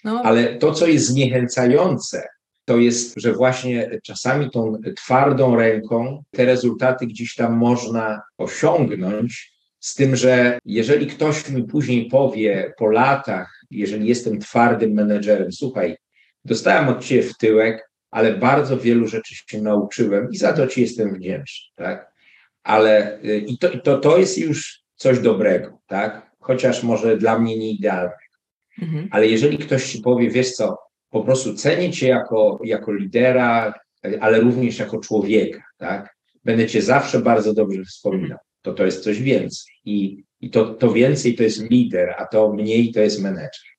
[0.05, 0.23] No.
[0.25, 2.29] Ale to, co jest zniechęcające,
[2.65, 9.95] to jest, że właśnie czasami tą twardą ręką te rezultaty gdzieś tam można osiągnąć, z
[9.95, 15.97] tym, że jeżeli ktoś mi później powie po latach, jeżeli jestem twardym menedżerem, słuchaj,
[16.45, 20.81] dostałem od ciebie w tyłek, ale bardzo wielu rzeczy się nauczyłem i za to ci
[20.81, 22.13] jestem wdzięczny, tak?
[22.63, 26.31] Ale y, i to, to, to jest już coś dobrego, tak?
[26.41, 28.17] Chociaż może dla mnie nie idealnego.
[28.83, 29.09] Mhm.
[29.11, 30.79] Ale jeżeli ktoś ci powie, wiesz co,
[31.11, 33.75] po prostu cenię cię jako, jako lidera,
[34.21, 36.15] ale również jako człowieka, tak?
[36.45, 38.39] Będę cię zawsze bardzo dobrze wspominał.
[38.63, 39.75] To to jest coś więcej.
[39.85, 43.70] I, i to, to więcej to jest lider, a to mniej to jest menedżer.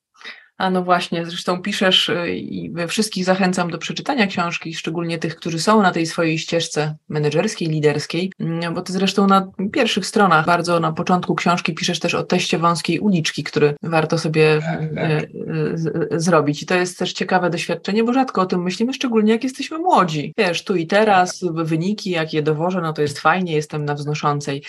[0.62, 5.60] A no właśnie, zresztą piszesz y, i wszystkich zachęcam do przeczytania książki, szczególnie tych, którzy
[5.60, 10.80] są na tej swojej ścieżce menedżerskiej, liderskiej, mm, bo ty zresztą na pierwszych stronach, bardzo
[10.80, 15.10] na początku książki piszesz też o teście wąskiej uliczki, który warto sobie tak, tak.
[15.10, 16.64] Y, y, zrobić.
[16.64, 20.34] I to jest też ciekawe doświadczenie, bo rzadko o tym myślimy, szczególnie jak jesteśmy młodzi.
[20.38, 24.64] Wiesz, tu i teraz, wyniki, jak je dowożę, no to jest fajnie, jestem na wznoszącej.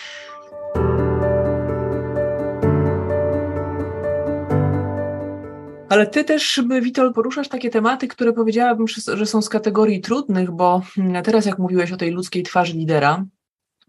[5.92, 10.82] Ale ty też, Witold, poruszasz takie tematy, które powiedziałabym, że są z kategorii trudnych, bo
[10.98, 13.24] mm, teraz jak mówiłeś o tej ludzkiej twarzy lidera,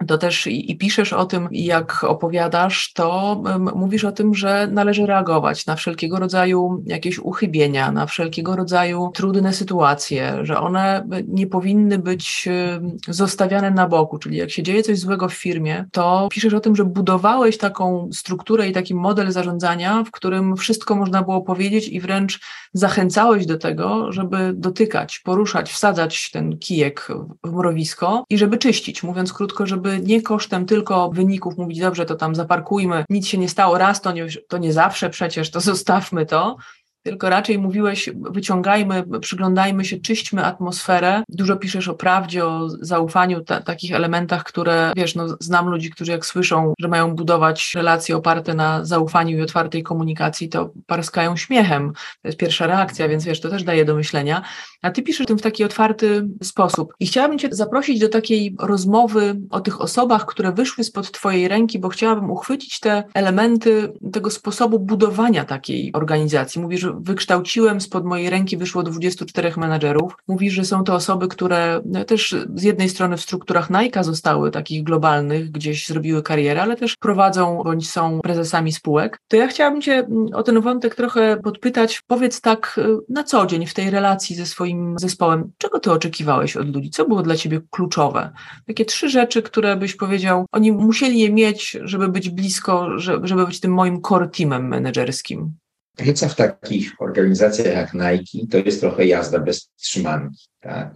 [0.07, 4.67] to też i, i, piszesz o tym, jak opowiadasz, to um, mówisz o tym, że
[4.71, 11.47] należy reagować na wszelkiego rodzaju jakieś uchybienia, na wszelkiego rodzaju trudne sytuacje, że one nie
[11.47, 14.17] powinny być um, zostawiane na boku.
[14.17, 18.09] Czyli jak się dzieje coś złego w firmie, to piszesz o tym, że budowałeś taką
[18.13, 22.39] strukturę i taki model zarządzania, w którym wszystko można było powiedzieć i wręcz
[22.73, 27.07] zachęcałeś do tego, żeby dotykać, poruszać, wsadzać ten kijek
[27.43, 29.03] w mrowisko i żeby czyścić.
[29.03, 33.49] Mówiąc krótko, żeby nie kosztem tylko wyników mówić, dobrze, to tam zaparkujmy, nic się nie
[33.49, 36.57] stało, raz to nie, to nie zawsze przecież, to zostawmy to,
[37.03, 41.23] tylko raczej mówiłeś, wyciągajmy, przyglądajmy się, czyśćmy atmosferę.
[41.29, 46.11] Dużo piszesz o prawdzie, o zaufaniu, ta, takich elementach, które, wiesz, no, znam ludzi, którzy
[46.11, 51.93] jak słyszą, że mają budować relacje oparte na zaufaniu i otwartej komunikacji, to parskają śmiechem.
[52.21, 54.41] To jest pierwsza reakcja, więc wiesz, to też daje do myślenia.
[54.81, 56.93] A ty piszesz tym w taki otwarty sposób.
[56.99, 61.79] I chciałabym cię zaprosić do takiej rozmowy o tych osobach, które wyszły spod twojej ręki,
[61.79, 66.61] bo chciałabym uchwycić te elementy tego sposobu budowania takiej organizacji.
[66.61, 70.15] Mówisz, wykształciłem, spod mojej ręki wyszło 24 menadżerów.
[70.27, 74.83] Mówi, że są to osoby, które też z jednej strony w strukturach Nike zostały takich
[74.83, 79.19] globalnych, gdzieś zrobiły karierę, ale też prowadzą bądź są prezesami spółek.
[79.27, 82.01] To ja chciałabym Cię mm, o ten wątek trochę podpytać.
[82.07, 86.57] Powiedz tak y, na co dzień w tej relacji ze swoim zespołem, czego Ty oczekiwałeś
[86.57, 86.89] od ludzi?
[86.89, 88.29] Co było dla Ciebie kluczowe?
[88.67, 93.59] Takie trzy rzeczy, które byś powiedział, oni musieli je mieć, żeby być blisko, żeby być
[93.59, 95.53] tym moim core teamem menedżerskim.
[95.97, 100.45] Praca w takich organizacjach jak Nike to jest trochę jazda bez trzymanki.
[100.59, 100.95] Tak?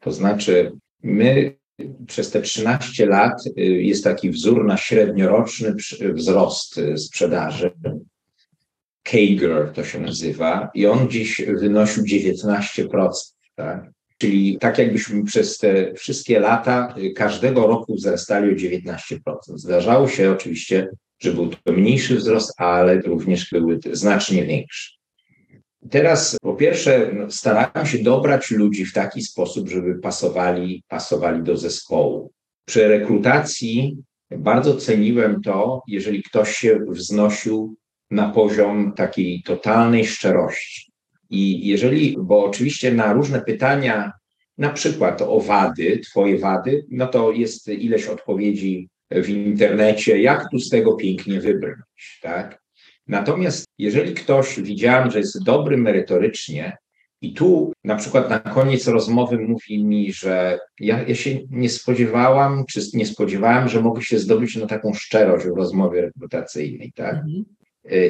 [0.00, 1.56] To znaczy, my
[2.06, 5.74] przez te 13 lat y, jest taki wzór na średnioroczny
[6.14, 7.70] wzrost y, sprzedaży.
[9.02, 13.08] CAGR to się nazywa, i on dziś wynosił 19%.
[13.54, 13.90] Tak?
[14.18, 18.98] Czyli tak jakbyśmy przez te wszystkie lata y, każdego roku wzrastali o 19%.
[19.54, 24.94] Zdarzało się oczywiście że był to mniejszy wzrost, ale również były znacznie większe.
[25.90, 32.32] Teraz po pierwsze starałem się dobrać ludzi w taki sposób, żeby pasowali, pasowali do zespołu.
[32.64, 33.96] Przy rekrutacji
[34.30, 37.76] bardzo ceniłem to, jeżeli ktoś się wznosił
[38.10, 40.92] na poziom takiej totalnej szczerości.
[41.30, 44.12] I jeżeli, bo oczywiście na różne pytania,
[44.58, 50.58] na przykład o wady, twoje wady, no to jest ileś odpowiedzi w internecie, jak tu
[50.58, 52.62] z tego pięknie wybrnąć, tak?
[53.06, 56.76] Natomiast jeżeli ktoś widziałem, że jest dobry merytorycznie
[57.20, 62.64] i tu na przykład na koniec rozmowy mówi mi, że ja, ja się nie spodziewałam,
[62.70, 67.14] czy nie spodziewałem, że mogę się zdobyć na taką szczerość w rozmowie rekrutacyjnej, tak?
[67.14, 67.44] Mhm.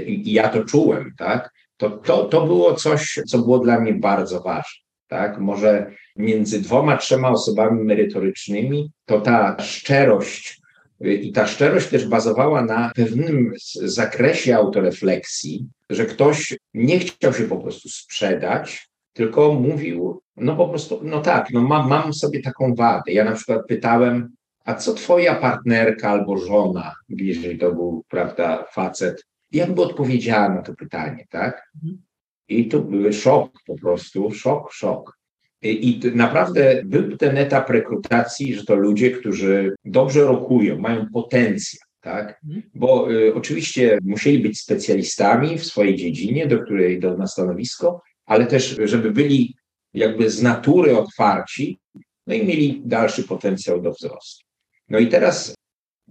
[0.06, 1.50] I, I ja to czułem, tak?
[1.76, 4.84] To, to, to było coś, co było dla mnie bardzo ważne.
[5.08, 5.38] Tak?
[5.40, 10.60] Może między dwoma, trzema osobami merytorycznymi, to ta szczerość
[11.00, 13.52] i ta szczerość też bazowała na pewnym
[13.82, 21.00] zakresie autorefleksji, że ktoś nie chciał się po prostu sprzedać, tylko mówił, no po prostu,
[21.02, 23.12] no tak, no mam, mam sobie taką wadę.
[23.12, 29.24] Ja na przykład pytałem, a co twoja partnerka albo żona, jeżeli to był, prawda, facet,
[29.52, 31.70] jakby odpowiedziała na to pytanie, tak?
[31.74, 32.02] Mhm.
[32.48, 35.18] I to był szok po prostu, szok, szok.
[35.64, 42.40] I naprawdę był ten etap rekrutacji, że to ludzie, którzy dobrze rokują, mają potencjał, tak?
[42.44, 42.62] Mhm.
[42.74, 48.46] Bo y, oczywiście musieli być specjalistami w swojej dziedzinie, do której idą na stanowisko, ale
[48.46, 49.54] też, żeby byli
[49.94, 51.78] jakby z natury otwarci,
[52.26, 54.44] no i mieli dalszy potencjał do wzrostu.
[54.88, 55.54] No i teraz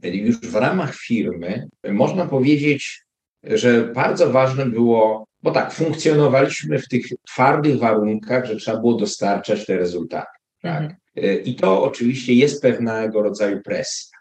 [0.04, 3.04] już w ramach firmy można powiedzieć,
[3.44, 9.66] że bardzo ważne było, bo tak, funkcjonowaliśmy w tych twardych warunkach, że trzeba było dostarczać
[9.66, 10.38] te rezultaty.
[10.62, 10.82] Tak?
[10.82, 11.44] Mhm.
[11.44, 14.18] I to oczywiście jest pewnego rodzaju presja.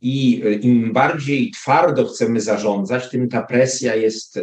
[0.00, 4.42] I e, im bardziej twardo chcemy zarządzać, tym ta presja jest e,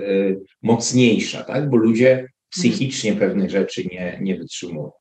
[0.61, 1.69] mocniejsza, tak?
[1.69, 3.29] bo ludzie psychicznie mhm.
[3.29, 4.91] pewnych rzeczy nie, nie wytrzymują.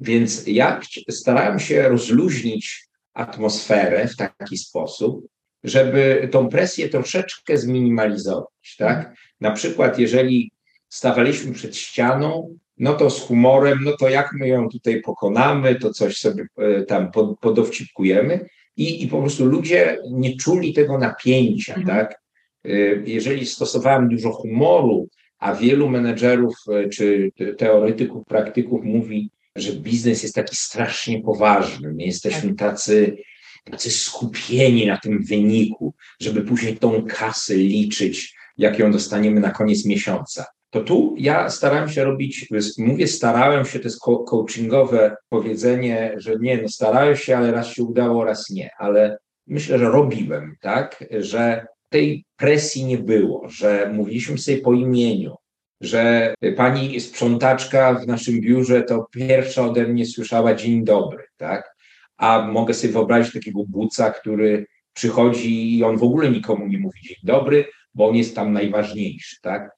[0.00, 0.80] Więc ja
[1.10, 5.26] starałem się rozluźnić atmosferę w taki sposób,
[5.64, 8.76] żeby tą presję troszeczkę zminimalizować.
[8.78, 9.14] Tak?
[9.40, 10.50] Na przykład, jeżeli
[10.90, 15.92] stawaliśmy przed ścianą, no to z humorem, no to jak my ją tutaj pokonamy, to
[15.92, 21.98] coś sobie e, tam podowcipkujemy i, i po prostu ludzie nie czuli tego napięcia, mhm.
[21.98, 22.20] tak?
[22.64, 22.70] E,
[23.06, 30.34] jeżeli stosowałem dużo humoru, a wielu menedżerów e, czy teoretyków, praktyków mówi, że biznes jest
[30.34, 31.92] taki strasznie poważny.
[31.92, 32.58] My jesteśmy tak.
[32.58, 33.16] tacy,
[33.64, 39.86] tacy skupieni na tym wyniku, żeby później tą kasę liczyć, jak ją dostaniemy na koniec
[39.86, 40.46] miesiąca.
[40.70, 46.62] To tu ja starałem się robić, mówię starałem się, to jest coachingowe powiedzenie, że nie,
[46.62, 51.66] no starałem się, ale raz się udało, raz nie, ale myślę, że robiłem, tak, że
[51.88, 55.36] tej presji nie było, że mówiliśmy sobie po imieniu,
[55.80, 61.74] że pani sprzątaczka w naszym biurze to pierwsza ode mnie słyszała dzień dobry, tak?
[62.16, 67.00] A mogę sobie wyobrazić takiego buca, który przychodzi i on w ogóle nikomu nie mówi
[67.02, 69.70] dzień dobry, bo on jest tam najważniejszy, tak?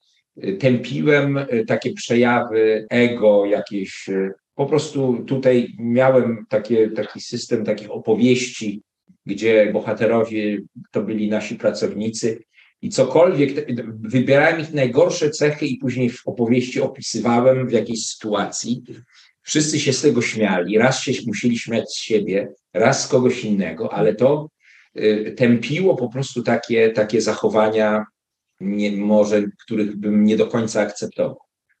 [0.59, 7.91] Tępiłem e, takie przejawy ego, jakieś e, po prostu tutaj miałem takie, taki system takich
[7.91, 8.81] opowieści,
[9.25, 10.57] gdzie bohaterowie
[10.91, 12.43] to byli nasi pracownicy
[12.81, 13.67] i cokolwiek,
[13.99, 18.83] wybierałem ich najgorsze cechy i później w opowieści opisywałem w jakiejś sytuacji.
[19.41, 23.93] Wszyscy się z tego śmiali, raz się musieli śmiać z siebie, raz z kogoś innego,
[23.93, 24.49] ale to
[24.99, 28.05] y, tępiło po prostu takie, takie zachowania,
[28.63, 31.37] nie, może których bym nie do końca akceptował.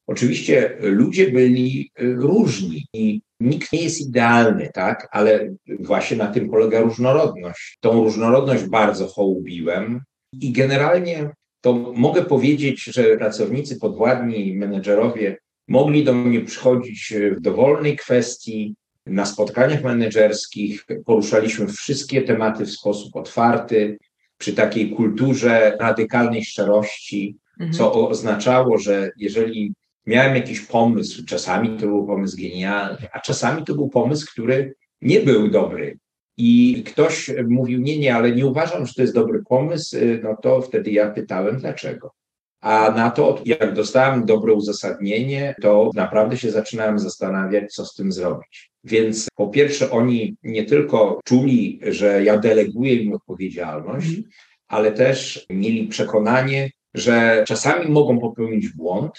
[0.07, 5.07] Oczywiście ludzie byli y, różni i nikt nie jest idealny, tak?
[5.11, 7.77] Ale właśnie na tym polega różnorodność.
[7.81, 10.01] Tą różnorodność bardzo hołubiłem,
[10.41, 11.29] i generalnie
[11.61, 18.75] to mogę powiedzieć, że pracownicy podwładni i menedżerowie mogli do mnie przychodzić w dowolnej kwestii,
[19.05, 23.97] na spotkaniach menedżerskich poruszaliśmy wszystkie tematy w sposób otwarty,
[24.37, 27.73] przy takiej kulturze radykalnej szczerości, mhm.
[27.73, 29.73] co oznaczało, że jeżeli
[30.05, 35.19] miałem jakiś pomysł, czasami to był pomysł genialny, a czasami to był pomysł, który nie
[35.19, 35.97] był dobry,
[36.37, 40.61] i ktoś mówił, nie, nie, ale nie uważam, że to jest dobry pomysł, no to
[40.61, 42.13] wtedy ja pytałem, dlaczego.
[42.61, 48.11] A na to, jak dostałem dobre uzasadnienie, to naprawdę się zaczynałem zastanawiać, co z tym
[48.11, 48.72] zrobić.
[48.83, 54.23] Więc po pierwsze, oni nie tylko czuli, że ja deleguję im odpowiedzialność, mm.
[54.67, 59.11] ale też mieli przekonanie, że czasami mogą popełnić błąd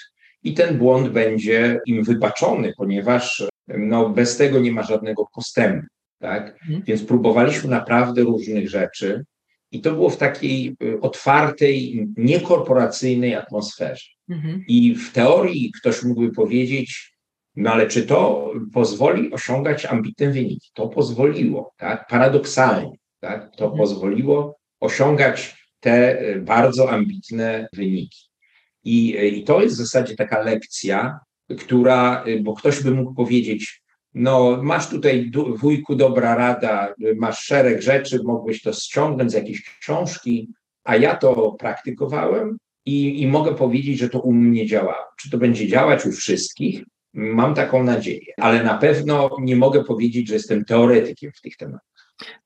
[0.43, 5.87] i ten błąd będzie im wybaczony, ponieważ no, bez tego nie ma żadnego postępu
[6.25, 6.59] tak?
[6.63, 6.83] Mhm.
[6.87, 9.25] Więc próbowaliśmy naprawdę różnych rzeczy
[9.71, 14.07] i to było w takiej y, otwartej, niekorporacyjnej atmosferze.
[14.29, 14.65] Mhm.
[14.69, 17.14] I w teorii ktoś mógłby powiedzieć,
[17.57, 20.71] no ale czy to pozwoli osiągać ambitne wyniki?
[20.75, 22.07] To pozwoliło, tak?
[22.09, 23.57] Paradoksalnie, tak?
[23.57, 23.79] To mhm.
[23.79, 28.29] pozwoliło osiągać te y, bardzo ambitne wyniki.
[28.85, 31.19] I, y, I to jest w zasadzie taka lekcja,
[31.59, 33.83] która, bo ktoś by mógł powiedzieć,
[34.15, 40.49] no masz tutaj wujku dobra rada, masz szereg rzeczy, mogłeś to ściągnąć z jakiejś książki,
[40.85, 45.07] a ja to praktykowałem i, i mogę powiedzieć, że to u mnie działało.
[45.21, 46.85] Czy to będzie działać u wszystkich?
[47.15, 51.95] Mam taką nadzieję, ale na pewno nie mogę powiedzieć, że jestem teoretykiem w tych tematach.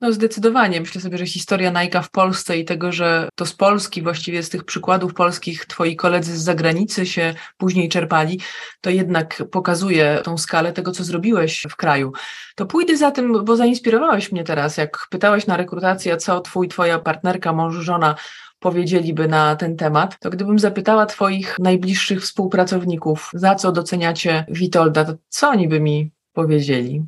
[0.00, 0.80] No zdecydowanie.
[0.80, 4.48] Myślę sobie, że historia Nike w Polsce i tego, że to z Polski, właściwie z
[4.48, 8.40] tych przykładów polskich twoi koledzy z zagranicy się później czerpali,
[8.80, 12.12] to jednak pokazuje tą skalę tego, co zrobiłeś w kraju.
[12.54, 16.98] To pójdę za tym, bo zainspirowałeś mnie teraz, jak pytałeś na rekrutację, co twój, twoja
[16.98, 18.14] partnerka, mąż, żona
[18.58, 25.14] powiedzieliby na ten temat, to gdybym zapytała Twoich najbliższych współpracowników, za co doceniacie Witolda, to
[25.28, 27.04] co oni by mi powiedzieli?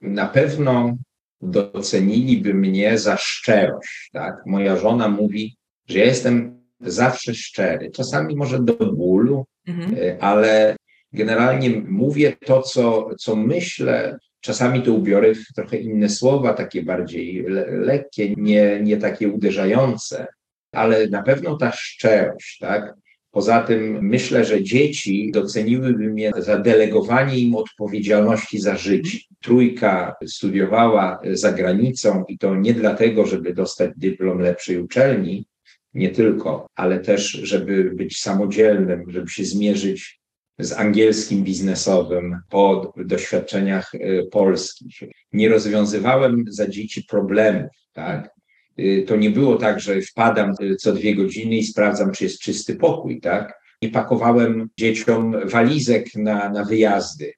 [0.00, 0.96] Na pewno
[1.40, 4.10] doceniliby mnie za szczerość.
[4.12, 4.42] Tak?
[4.46, 5.56] Moja żona mówi,
[5.88, 7.90] że ja jestem zawsze szczery.
[7.90, 9.96] Czasami może do bólu, mhm.
[10.02, 10.76] E, ale
[11.12, 14.18] generalnie mówię to, co, co myślę.
[14.40, 20.26] Czasami to ubiorę w trochę inne słowa, takie bardziej le lekkie, nie, nie takie uderzające,
[20.72, 22.94] ale na pewno ta szczerość, tak?
[23.30, 29.18] Poza tym myślę, że dzieci doceniłyby mnie za delegowanie im odpowiedzialności za życie.
[29.42, 35.46] Trójka studiowała za granicą i to nie dlatego, żeby dostać dyplom lepszej uczelni,
[35.94, 40.20] nie tylko, ale też, żeby być samodzielnym, żeby się zmierzyć
[40.58, 45.00] z angielskim biznesowym po doświadczeniach e, polskich.
[45.32, 48.37] Nie rozwiązywałem za dzieci problemów, tak?
[48.80, 52.40] Y, to nie było tak, że wpadam y, co dwie godziny i sprawdzam, czy jest
[52.40, 53.60] czysty pokój, tak?
[53.82, 57.32] Nie pakowałem dzieciom walizek na, na wyjazdy.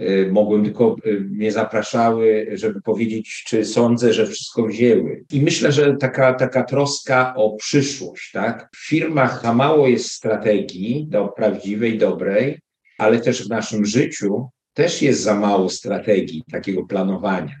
[0.00, 0.96] Y, mogłem tylko,
[1.30, 5.24] mnie zapraszały, żeby powiedzieć, czy sądzę, że wszystko wzięły.
[5.32, 8.68] I myślę, że taka, taka troska o przyszłość, tak?
[8.76, 12.58] W firmach za mało jest strategii do prawdziwej, dobrej,
[12.98, 17.56] ale też w naszym życiu też jest za mało strategii takiego planowania.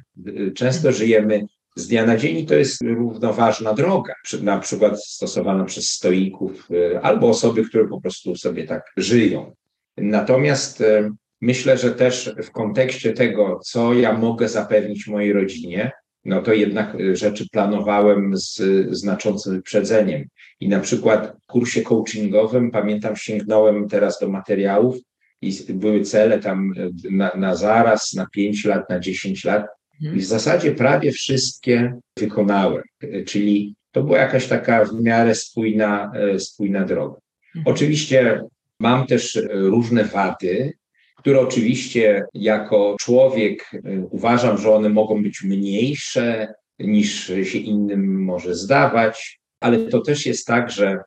[0.54, 1.46] Często żyjemy
[1.76, 7.28] z dnia na dzień to jest równoważna droga, na przykład stosowana przez stoików y, albo
[7.28, 9.54] osoby, które po prostu sobie tak żyją.
[9.96, 11.10] Natomiast y,
[11.40, 15.92] myślę, że też w kontekście tego, co ja mogę zapewnić mojej rodzinie,
[16.24, 18.60] no to jednak y, rzeczy planowałem z
[18.90, 20.24] znaczącym wyprzedzeniem.
[20.60, 24.96] I na przykład w kursie coachingowym, pamiętam, sięgnąłem teraz do materiałów
[25.40, 26.72] i były cele tam
[27.10, 29.66] na, na zaraz, na 5 lat, na 10 lat.
[30.00, 32.82] I w zasadzie prawie wszystkie wykonałem,
[33.26, 37.20] czyli to była jakaś taka w miarę spójna, e, spójna droga.
[37.56, 37.74] Mhm.
[37.74, 38.40] Oczywiście
[38.80, 40.72] mam też różne wady,
[41.16, 43.80] które oczywiście jako człowiek e,
[44.10, 50.46] uważam, że one mogą być mniejsze niż się innym może zdawać, ale to też jest
[50.46, 50.98] tak, że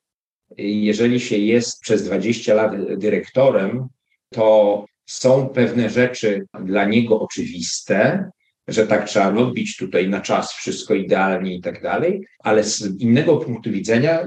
[0.57, 3.88] jeżeli się jest przez 20 lat dyrektorem,
[4.29, 8.29] to są pewne rzeczy dla niego oczywiste,
[8.68, 13.38] że tak trzeba robić tutaj na czas, wszystko idealnie i tak dalej, ale z innego
[13.38, 14.20] punktu widzenia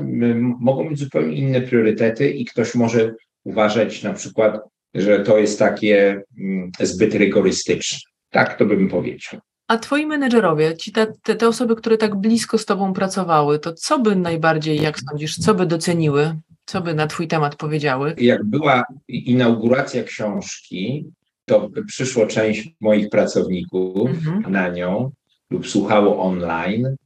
[0.60, 3.14] mogą być zupełnie inne priorytety i ktoś może
[3.44, 4.60] uważać na przykład,
[4.94, 7.98] że to jest takie mm, zbyt rygorystyczne.
[8.30, 9.40] Tak to bym powiedział.
[9.68, 13.72] A twoi menedżerowie, ci te, te, te osoby, które tak blisko z tobą pracowały, to
[13.72, 16.36] co by najbardziej, jak sądzisz, co by doceniły?
[16.66, 18.14] Co by na twój temat powiedziały?
[18.18, 21.10] Jak była inauguracja książki,
[21.50, 24.52] to przyszło część moich pracowników mhm.
[24.52, 25.10] na nią
[25.50, 26.96] lub słuchało online.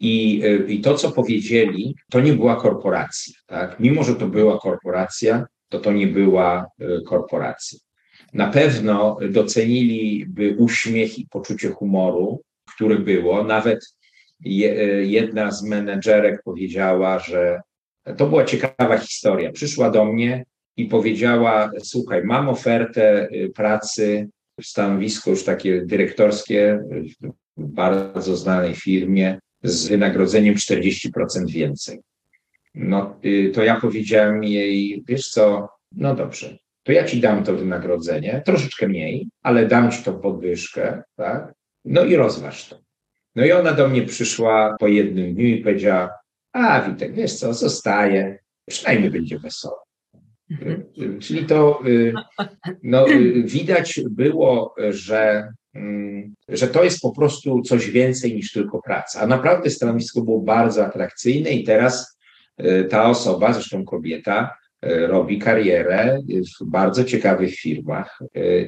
[0.00, 3.34] I, I to, co powiedzieli, to nie była korporacja.
[3.46, 3.80] Tak?
[3.80, 7.78] Mimo, że to była korporacja, to to nie była e, korporacja.
[8.34, 12.42] Na pewno doceniliby uśmiech i poczucie humoru,
[12.74, 13.44] który było.
[13.44, 13.94] Nawet
[14.44, 14.48] e,
[15.18, 17.60] jedna z menedżerek powiedziała, że
[18.16, 19.52] to była ciekawa historia.
[19.52, 20.44] Przyszła do mnie
[20.76, 24.28] i powiedziała: Słuchaj, mam ofertę y, pracy,
[24.60, 26.80] stanowisko już takie dyrektorskie
[27.56, 31.10] w bardzo znanej firmie z wynagrodzeniem 40%
[31.48, 31.98] więcej.
[32.74, 37.54] No y, to ja powiedziałem jej: Wiesz co, no dobrze, to ja ci dam to
[37.54, 41.52] wynagrodzenie, troszeczkę mniej, ale dam ci to podwyżkę, tak?
[41.84, 42.78] No i rozważ to.
[43.36, 46.10] No i ona do mnie przyszła po jednym dniu i powiedziała:
[46.52, 49.91] A, Witek, wiesz co, zostaje, przynajmniej będzie wesoło.
[50.52, 51.20] Mhm.
[51.20, 52.12] Czyli to y,
[52.82, 58.82] no, y, widać było, że, mm, że to jest po prostu coś więcej niż tylko
[58.82, 59.20] praca.
[59.20, 62.18] A naprawdę stanowisko było bardzo atrakcyjne i teraz
[62.90, 66.18] ta osoba, zresztą kobieta, robi karierę
[66.60, 68.18] w bardzo ciekawych firmach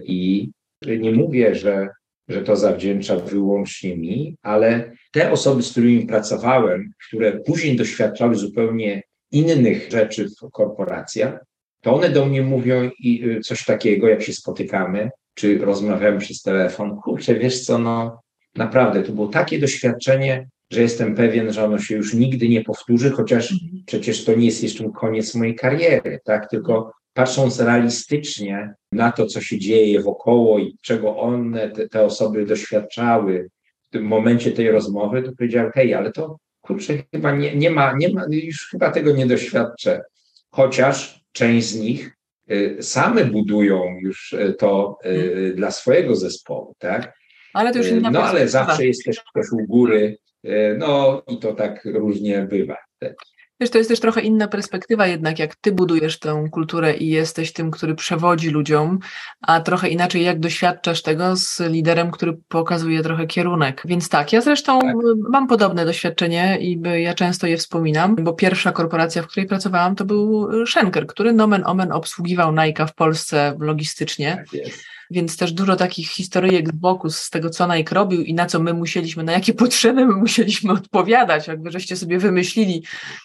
[0.05, 0.51] i
[0.87, 1.89] nie mówię, że,
[2.29, 9.03] że to zawdzięcza wyłącznie mi, ale te osoby, z którymi pracowałem, które później doświadczały zupełnie
[9.33, 11.45] innych rzeczy w korporacjach,
[11.85, 16.43] to one do mnie mówią i y, coś takiego, jak się spotykamy, czy rozmawiamy przez
[16.43, 16.97] telefon.
[16.97, 18.21] Kurczę, wiesz co, no
[18.55, 23.11] naprawdę, to było takie doświadczenie, że jestem pewien, że ono się już nigdy nie powtórzy,
[23.11, 23.83] chociaż mhm.
[23.87, 26.51] przecież to nie jest jeszcze koniec mojej kariery, tak?
[26.51, 32.47] Tylko patrząc realistycznie na to, co się dzieje wokoło i czego one, te, te osoby
[32.47, 33.51] doświadczały
[33.83, 37.93] w tym momencie tej rozmowy, to powiedziałem, hej, ale to kurczę, chyba nie, nie ma,
[37.93, 40.03] nie ma, już chyba tego nie doświadczę.
[40.51, 42.17] Chociaż część z nich
[42.51, 45.55] y, same budują już y, to y, hmm.
[45.55, 47.15] dla swojego zespołu, tak?
[47.55, 50.19] Ale to już inna No ale zawsze jest też ktoś u góry,
[50.79, 52.77] no i to tak różnie bywa.
[53.61, 57.53] Wiesz, to jest też trochę inna perspektywa jednak, jak ty budujesz tę kulturę i jesteś
[57.53, 58.99] tym, który przewodzi ludziom,
[59.41, 63.83] a trochę inaczej jak doświadczasz tego z liderem, który pokazuje trochę kierunek.
[63.85, 64.95] Więc tak, ja zresztą tak.
[65.31, 70.05] mam podobne doświadczenie i ja często je wspominam, bo pierwsza korporacja, w której pracowałam, to
[70.05, 74.37] był Schenker, który nomen omen obsługiwał Nike w Polsce logistycznie.
[74.37, 78.35] Tak jest więc też dużo takich historyjek z boku z tego, co Nike robił i
[78.35, 82.83] na co my musieliśmy, na jakie potrzeby my musieliśmy odpowiadać, jakby żeście sobie wymyślili,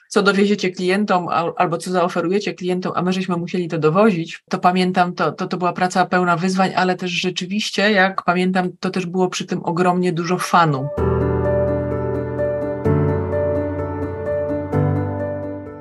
[0.07, 1.27] co dowieziecie klientom
[1.57, 5.57] albo co zaoferujecie klientom, a my żeśmy musieli to dowozić, to pamiętam, to, to, to
[5.57, 10.13] była praca pełna wyzwań, ale też rzeczywiście, jak pamiętam, to też było przy tym ogromnie
[10.13, 10.87] dużo fanu.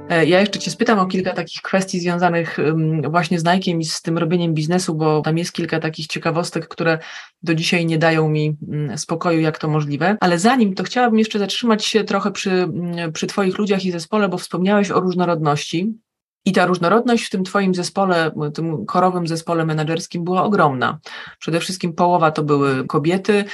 [0.08, 2.58] Ja jeszcze Cię spytam o kilka takich kwestii związanych
[3.10, 6.98] właśnie z Nike'iem i z tym robieniem biznesu, bo tam jest kilka takich ciekawostek, które
[7.42, 10.16] do dzisiaj nie dają mi mm, spokoju, jak to możliwe.
[10.20, 14.28] Ale zanim to chciałabym jeszcze zatrzymać się trochę przy, mm, przy Twoich ludziach i zespole,
[14.28, 15.94] bo wspomniałeś o różnorodności.
[16.48, 20.98] I ta różnorodność w tym Twoim zespole, tym korowym zespole menedżerskim była ogromna.
[21.38, 23.44] Przede wszystkim połowa to były kobiety.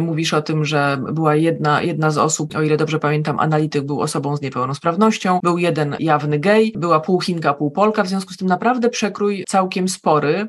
[0.00, 4.00] Mówisz o tym, że była jedna, jedna z osób, o ile dobrze pamiętam, analityk był
[4.00, 8.36] osobą z niepełnosprawnością, był jeden jawny gej, była pół Chinka, pół Polka, w związku z
[8.36, 10.48] tym naprawdę przekrój całkiem spory.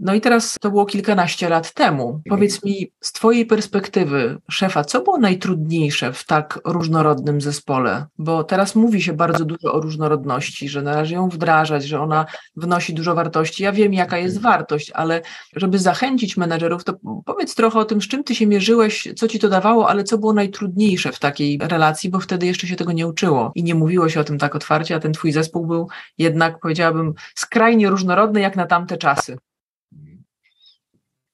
[0.00, 2.20] No i teraz to było kilkanaście lat temu.
[2.28, 8.06] Powiedz mi, z Twojej perspektywy, szefa, co było najtrudniejsze w tak różnorodnym zespole?
[8.18, 12.26] Bo teraz mówi się bardzo dużo o różnorodności, że należy ją wdrażać, że ona
[12.56, 13.62] wnosi dużo wartości.
[13.62, 15.22] Ja wiem, jaka jest wartość, ale
[15.56, 16.94] żeby zachęcić menedżerów, to
[17.24, 20.18] powiedz trochę o tym, z czym Ty się mierzyłeś, co Ci to dawało, ale co
[20.18, 24.08] było najtrudniejsze w takiej relacji, bo wtedy jeszcze się tego nie uczyło i nie mówiło
[24.08, 25.88] się o tym tak otwarcie, a ten Twój zespół był
[26.18, 29.36] jednak, powiedziałabym, skrajnie różnorodny jak na tamte czasy.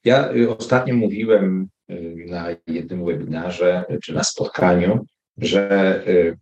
[0.05, 5.07] Ja y, ostatnio mówiłem y, na jednym webinarze czy na spotkaniu,
[5.38, 6.38] że y,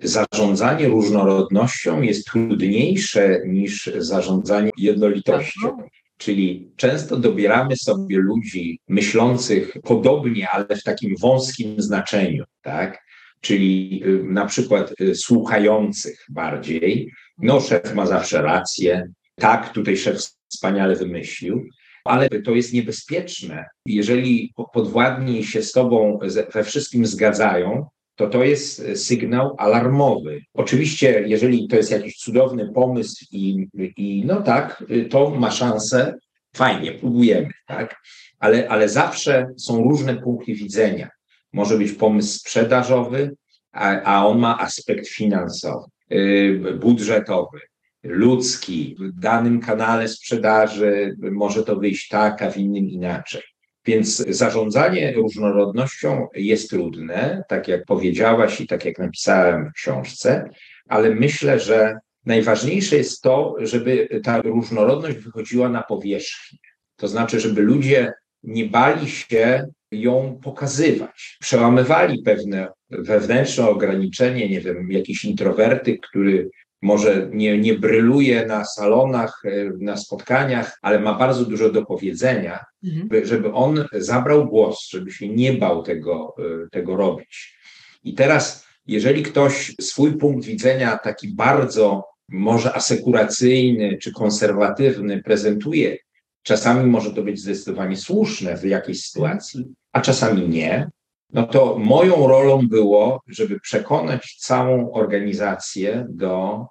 [0.00, 5.76] zarządzanie różnorodnością jest trudniejsze niż zarządzanie jednolitością.
[5.76, 5.86] Tak.
[6.16, 13.04] Czyli często dobieramy sobie ludzi myślących podobnie, ale w takim wąskim znaczeniu, tak?
[13.40, 17.12] Czyli na przykład słuchających bardziej.
[17.38, 19.08] No, szef ma zawsze rację.
[19.34, 20.18] Tak, tutaj szef
[20.48, 21.68] wspaniale wymyślił
[22.08, 23.64] ale to jest niebezpieczne.
[23.86, 26.18] Jeżeli podwładni się z tobą
[26.54, 27.86] we wszystkim zgadzają,
[28.18, 30.40] to to jest e, sygnał alarmowy.
[30.54, 36.14] Oczywiście, jeżeli to jest jakiś cudowny pomysł i, i no tak, y, to ma szansę,
[36.56, 37.96] fajnie, próbujemy, tak?
[38.38, 41.08] Ale, ale zawsze są różne punkty widzenia.
[41.52, 43.36] Może być pomysł sprzedażowy,
[43.72, 47.58] a, a on ma aspekt finansowy, yy, budżetowy
[48.02, 53.42] ludzki, w danym kanale sprzedaży może to wyjść tak, a w innym inaczej.
[53.86, 60.50] Więc zarządzanie różnorodnością jest trudne, tak jak powiedziałaś i tak jak napisałem w książce,
[60.88, 66.58] ale myślę, że najważniejsze jest to, żeby ta różnorodność wychodziła na powierzchnię.
[66.96, 71.36] To znaczy, żeby ludzie nie bali się ją pokazywać.
[71.40, 76.50] Przełamywali pewne wewnętrzne ograniczenie, nie wiem, jakiś introwertyk, który
[76.82, 82.64] może nie, nie bryluje na salonach, e, na spotkaniach, ale ma bardzo dużo do powiedzenia,
[82.84, 83.26] mhm.
[83.26, 87.58] żeby on zabrał głos, żeby się nie bał tego, e, tego robić.
[88.04, 95.96] I teraz, jeżeli ktoś swój punkt widzenia taki bardzo może asekuracyjny czy konserwatywny prezentuje,
[96.42, 100.90] czasami może to być zdecydowanie słuszne w jakiejś sytuacji, a czasami nie,
[101.32, 106.66] no to moją rolą było, żeby przekonać całą organizację do,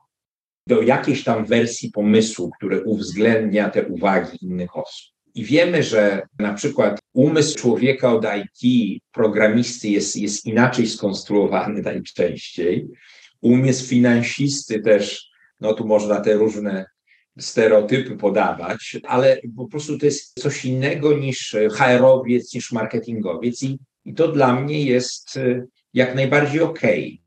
[0.67, 5.17] do jakiejś tam wersji pomysłu, który uwzględnia te uwagi innych osób.
[5.35, 8.25] I wiemy, że na przykład umysł człowieka od
[8.61, 12.87] IT, programisty jest, jest inaczej skonstruowany najczęściej.
[13.41, 15.29] Umysł finansisty też,
[15.59, 16.85] no tu można te różne
[17.39, 24.13] stereotypy podawać, ale po prostu to jest coś innego niż HR-owiec, niż marketingowiec i i
[24.13, 26.61] to dla mnie jest y, jak najbardziej.
[26.61, 27.17] Okay.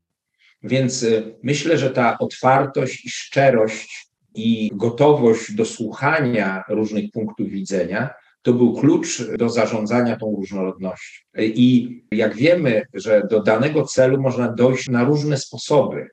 [0.63, 8.09] Więc y, myślę, że ta otwartość i szczerość i gotowość do słuchania różnych punktów widzenia
[8.41, 11.25] to był klucz do zarządzania tą różnorodnością.
[11.37, 16.07] I jak wiemy, że do danego celu można dojść na różne sposoby,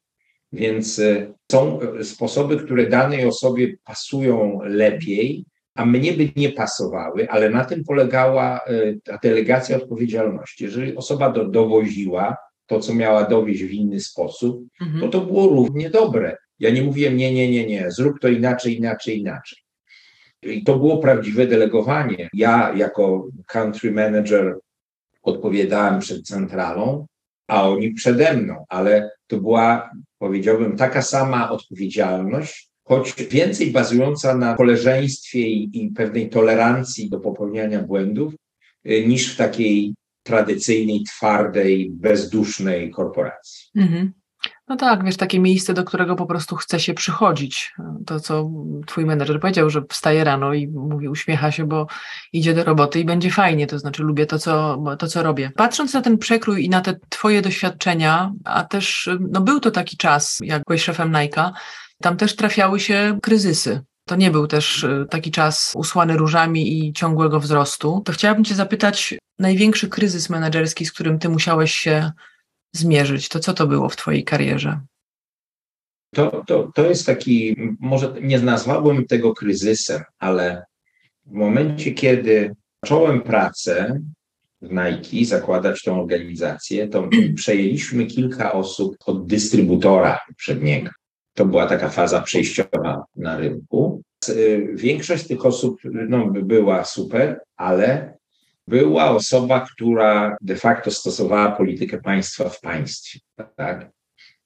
[0.52, 5.44] więc y, są sposoby, które danej osobie pasują lepiej,
[5.78, 10.64] a mnie by nie pasowały, ale na tym polegała e, ta delegacja odpowiedzialności.
[10.64, 15.00] Jeżeli osoba do, dowoziła to, co miała dowieść w inny sposób, mhm.
[15.00, 16.36] to to było równie dobre.
[16.58, 19.58] Ja nie mówiłem, nie, nie, nie, nie, zrób to inaczej, inaczej, inaczej.
[20.42, 22.28] I to było prawdziwe delegowanie.
[22.32, 24.58] Ja jako country manager
[25.22, 27.06] odpowiadałem przed centralą,
[27.48, 34.54] a oni przede mną, ale to była powiedziałbym, taka sama odpowiedzialność, choć więcej bazująca na
[34.54, 38.34] koleżeństwie i, i pewnej tolerancji do popełniania błędów,
[38.86, 43.70] y, niż w takiej tradycyjnej, twardej, bezdusznej korporacji.
[43.76, 44.12] Mhm.
[44.68, 47.74] No tak, wiesz, takie miejsce, do którego po prostu chce się przychodzić.
[48.06, 48.50] To, co
[48.86, 51.86] twój menedżer powiedział, że wstaje rano i mówi, uśmiecha się, bo
[52.32, 55.50] idzie do roboty i będzie fajnie, to znaczy lubię to, co, to, co robię.
[55.56, 59.96] Patrząc na ten przekrój i na te twoje doświadczenia, a też, no był to taki
[59.96, 61.50] czas, jak byłeś szefem Nike'a,
[62.02, 63.80] tam też trafiały się kryzysy.
[64.08, 68.02] To nie był też y, taki czas usłany różami i ciągłego wzrostu.
[68.04, 72.12] To chciałabym Cię zapytać, największy kryzys menedżerski, z którym Ty musiałeś się
[72.72, 74.80] zmierzyć, to co to było w Twojej karierze?
[76.14, 80.64] To, to, to jest taki, może nie nazwałbym tego kryzysem, ale
[81.26, 84.00] w momencie, kiedy zacząłem pracę
[84.62, 90.90] w Nike, zakładać tą organizację, to przejęliśmy kilka osób od dystrybutora przedniego.
[91.38, 94.02] To była taka faza przejściowa na rynku.
[94.74, 98.16] Większość z tych osób no, była super, ale
[98.68, 103.18] była osoba, która de facto stosowała politykę państwa w państwie.
[103.56, 103.90] Tak?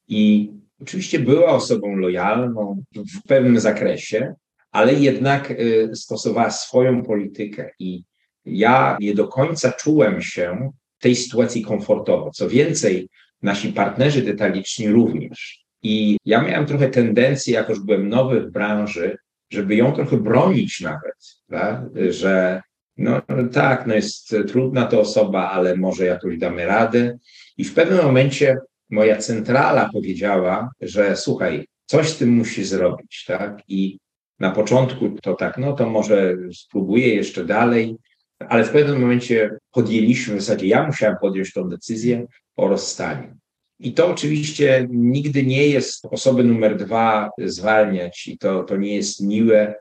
[0.09, 0.51] I
[0.82, 4.34] oczywiście była osobą lojalną w pewnym zakresie,
[4.72, 8.03] ale jednak y, stosowała swoją politykę i
[8.45, 12.30] ja nie do końca czułem się w tej sytuacji komfortowo.
[12.30, 13.09] Co więcej,
[13.43, 15.61] nasi partnerzy detaliczni również.
[15.83, 19.16] I ja miałem trochę tendencję, jako że byłem nowy w branży,
[19.51, 21.83] żeby ją trochę bronić nawet, tak?
[22.09, 22.62] że
[22.97, 23.22] no
[23.53, 27.18] tak, no jest trudna to osoba, ale może jakoś damy radę.
[27.57, 28.57] I w pewnym momencie
[28.91, 33.62] moja centrala powiedziała, że słuchaj, coś z tym musi zrobić, tak?
[33.68, 33.99] I
[34.41, 37.97] na początku to tak, no to może spróbuję jeszcze dalej,
[38.39, 42.26] ale w pewnym momencie podjęliśmy, w zasadzie ja musiałem podjąć tą decyzję
[42.57, 43.41] o rozstaniu.
[43.83, 49.20] I to oczywiście nigdy nie jest osoby numer dwa zwalniać i to, to nie jest
[49.20, 49.74] miłe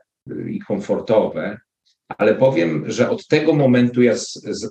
[0.50, 1.58] i komfortowe,
[2.18, 4.14] ale powiem, że od tego momentu ja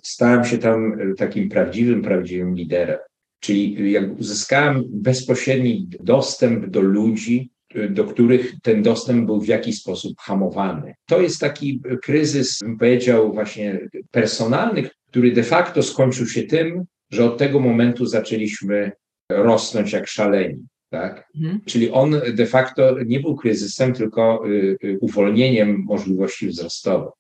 [0.03, 2.99] stałem się tam e, takim prawdziwym, prawdziwym liderem.
[3.39, 7.51] Czyli jak uzyskałem bezpośredni dostęp do ludzi,
[7.89, 10.93] do których ten dostęp był w jakiś sposób hamowany.
[11.05, 13.79] To jest taki kryzys, bym powiedział, właśnie
[14.11, 18.91] personalny, który de facto skończył się tym, że od tego momentu zaczęliśmy
[19.35, 20.67] rosnąć jak szaleni.
[20.89, 21.29] Tak?
[21.35, 21.61] Mhm.
[21.65, 27.13] Czyli on de facto nie był kryzysem, tylko y, y, uwolnieniem możliwości wzrostowych.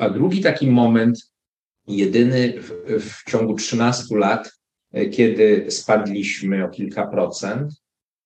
[0.00, 1.32] A drugi taki moment,
[1.88, 4.52] jedyny w, w ciągu 13 lat,
[4.92, 7.72] e, kiedy spadliśmy o kilka procent,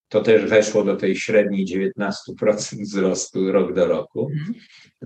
[0.09, 4.31] to też weszło do tej średniej 19% wzrostu rok do roku.
[4.33, 4.55] Mhm.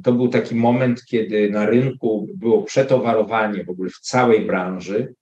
[0.03, 5.15] To był taki moment, kiedy na rynku było przetowarowanie w ogóle w całej branży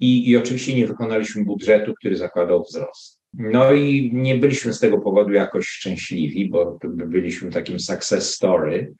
[0.00, 3.20] i, i oczywiście nie wykonaliśmy budżetu, który zakładał wzrost.
[3.34, 8.94] No i nie byliśmy z tego powodu jakoś szczęśliwi, bo byliśmy takim success story,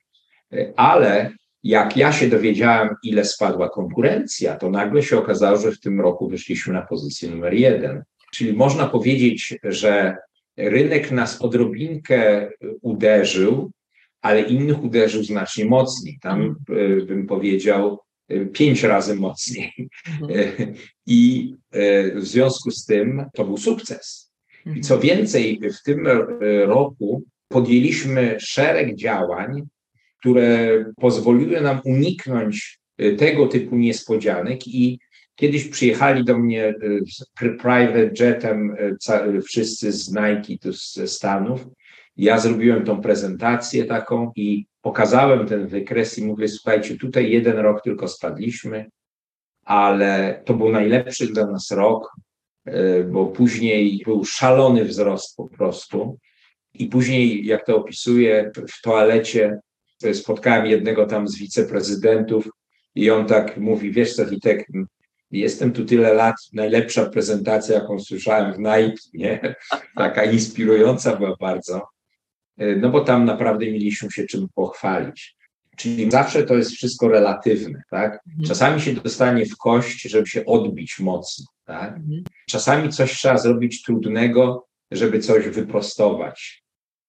[0.77, 1.31] ale
[1.63, 6.29] jak ja się dowiedziałem, ile spadła konkurencja, to nagle się okazało, że w tym roku
[6.29, 8.03] wyszliśmy na pozycję numer jeden.
[8.35, 10.17] Czyli można powiedzieć, że
[10.57, 12.51] rynek nas odrobinkę
[12.83, 13.71] uderzył,
[14.23, 16.19] ale innych uderzył znacznie mocniej.
[16.23, 17.99] Tam e, bym powiedział
[18.53, 19.73] pięć razy mocniej.
[20.23, 20.75] Mhm.
[21.07, 24.33] I e, w związku z tym to był sukces.
[24.77, 25.01] I co mhm.
[25.01, 26.07] więcej, w tym
[26.65, 29.63] roku podjęliśmy szereg działań,
[30.21, 32.81] które pozwoliły nam uniknąć
[33.19, 34.99] tego typu niespodzianek i
[35.35, 36.75] kiedyś przyjechali do mnie
[37.35, 38.77] private jetem
[39.45, 41.67] wszyscy z Nike, tu ze Stanów.
[42.17, 47.83] Ja zrobiłem tą prezentację taką i pokazałem ten wykres i mówię, słuchajcie, tutaj jeden rok
[47.83, 48.91] tylko spadliśmy,
[49.65, 52.13] ale to był najlepszy dla nas rok,
[53.11, 56.19] bo później był szalony wzrost po prostu.
[56.75, 59.59] I później, jak to opisuję, w toalecie
[60.13, 62.49] spotkałem jednego tam z wiceprezydentów
[62.95, 64.67] i on tak mówi, wiesz co Witek,
[65.31, 69.55] jestem tu tyle lat, najlepsza prezentacja, jaką słyszałem w Nike, nie?
[69.97, 71.96] Taka inspirująca była bardzo,
[72.59, 75.37] no bo tam naprawdę mieliśmy się czym pochwalić.
[75.77, 78.21] Czyli zawsze to jest wszystko relatywne, tak?
[78.27, 78.47] Mhm.
[78.49, 81.97] Czasami się dostanie w kość, żeby się odbić mocno, tak?
[81.97, 82.25] Mhm.
[82.49, 86.63] Czasami coś trzeba zrobić trudnego, żeby coś wyprostować.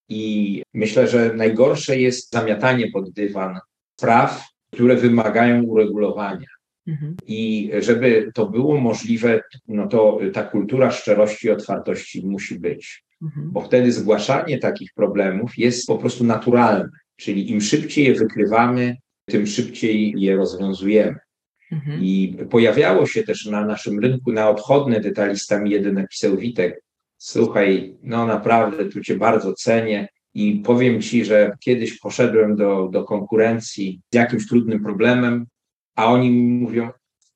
[0.09, 3.59] I myślę, że najgorsze jest zamiatanie pod dywan
[3.97, 6.47] spraw, które wymagają uregulowania.
[6.87, 7.15] Mhm.
[7.27, 13.03] I żeby to było możliwe, no to ta kultura szczerości i otwartości musi być.
[13.21, 13.51] Mhm.
[13.51, 16.89] Bo wtedy zgłaszanie takich problemów jest po prostu naturalne.
[17.15, 21.15] Czyli im szybciej je wykrywamy, tym szybciej je rozwiązujemy.
[21.71, 22.03] Mhm.
[22.03, 26.81] I pojawiało się też na naszym rynku na odchodne detalistami jeden napisał Witek,
[27.17, 33.03] słuchaj, no naprawdę tu cię bardzo cenię i powiem ci, że kiedyś poszedłem do, do
[33.03, 35.45] konkurencji z jakimś trudnym problemem,
[35.95, 36.89] a oni mi mówią,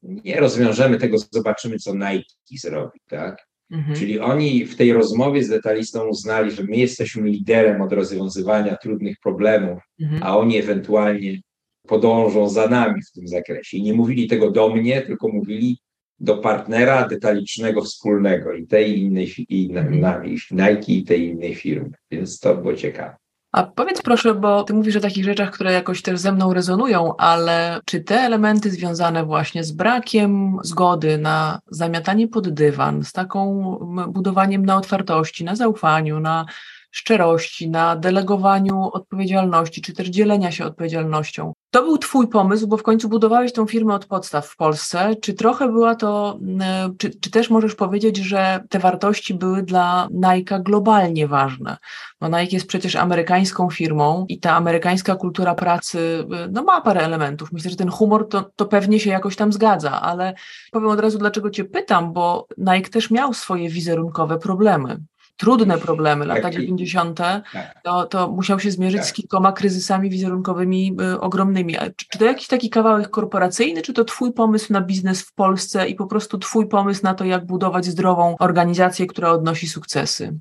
[0.03, 3.50] nie rozwiążemy tego, zobaczymy, co Nike zrobi, tak?
[3.71, 3.95] Mhm.
[3.95, 9.17] Czyli oni w tej rozmowie z detalistą uznali, że my jesteśmy liderem od rozwiązywania trudnych
[9.23, 10.23] problemów, mhm.
[10.23, 11.41] a oni ewentualnie
[11.87, 13.77] podążą za nami w tym zakresie.
[13.77, 15.77] I nie mówili tego do mnie, tylko mówili
[16.19, 20.23] do partnera detalicznego wspólnego i tej innej, i mhm.
[20.51, 21.91] Nike i tej innej firmy.
[22.11, 23.20] Więc to było ciekawe.
[23.51, 27.17] A powiedz proszę, bo ty mówisz o takich rzeczach, które jakoś też ze mną rezonują,
[27.17, 33.61] ale czy te elementy związane właśnie z brakiem zgody na zamiatanie pod dywan, z taką
[34.07, 36.45] budowaniem na otwartości, na zaufaniu, na
[36.91, 41.53] szczerości, na delegowaniu odpowiedzialności, czy też dzielenia się odpowiedzialnością.
[41.71, 45.15] To był Twój pomysł, bo w końcu budowałeś tą firmę od podstaw w Polsce.
[45.21, 50.07] Czy trochę była to, e, czy, czy też możesz powiedzieć, że te wartości były dla
[50.11, 51.77] Nike globalnie ważne?
[52.21, 57.01] Bo Nike jest przecież amerykańską firmą i ta amerykańska kultura pracy e, no, ma parę
[57.01, 57.51] elementów.
[57.51, 60.33] Myślę, że ten humor to, to pewnie się jakoś tam zgadza, ale
[60.71, 65.01] powiem od razu, dlaczego Cię pytam, bo Nike też miał swoje wizerunkowe problemy
[65.41, 67.43] trudne problemy, lata tak, 90., tak.
[67.83, 69.09] to, to musiał się zmierzyć tak.
[69.09, 71.75] z kilkoma kryzysami wizerunkowymi y, ogromnymi.
[71.95, 75.87] Czy, czy to jakiś taki kawałek korporacyjny, czy to Twój pomysł na biznes w Polsce
[75.87, 80.39] i po prostu Twój pomysł na to, jak budować zdrową organizację, która odnosi sukcesy?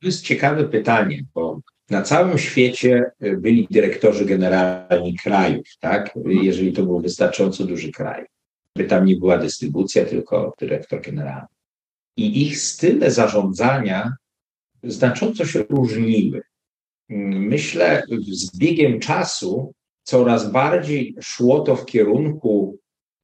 [0.00, 6.16] To jest ciekawe pytanie, bo na całym świecie y, byli dyrektorzy generalni krajów, tak?
[6.16, 6.44] Mhm.
[6.44, 8.24] Jeżeli to był wystarczająco duży kraj.
[8.76, 11.57] By tam nie była dystrybucja, tylko dyrektor generalny
[12.18, 14.12] i ich style zarządzania
[14.82, 16.42] znacząco się różniły.
[17.08, 22.78] Myślę, z biegiem czasu coraz bardziej szło to w kierunku,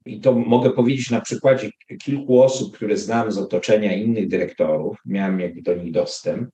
[0.06, 1.70] i to mogę powiedzieć na przykładzie
[2.02, 6.50] kilku osób, które znam z otoczenia innych dyrektorów, miałem jakby do nich dostęp,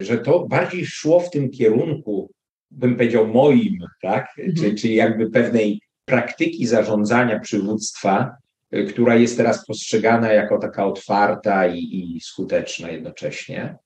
[0.00, 2.30] że to bardziej szło w tym kierunku,
[2.70, 4.56] bym powiedział moim, tak, mhm.
[4.56, 8.36] czy, czy jakby pewnej praktyki zarządzania przywództwa,
[8.84, 13.76] która jest teraz postrzegana jako taka otwarta i, i skuteczna jednocześnie.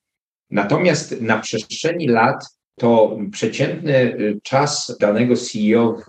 [0.49, 2.45] Natomiast na przestrzeni lat
[2.79, 6.05] to przeciętny y, czas danego CEO w,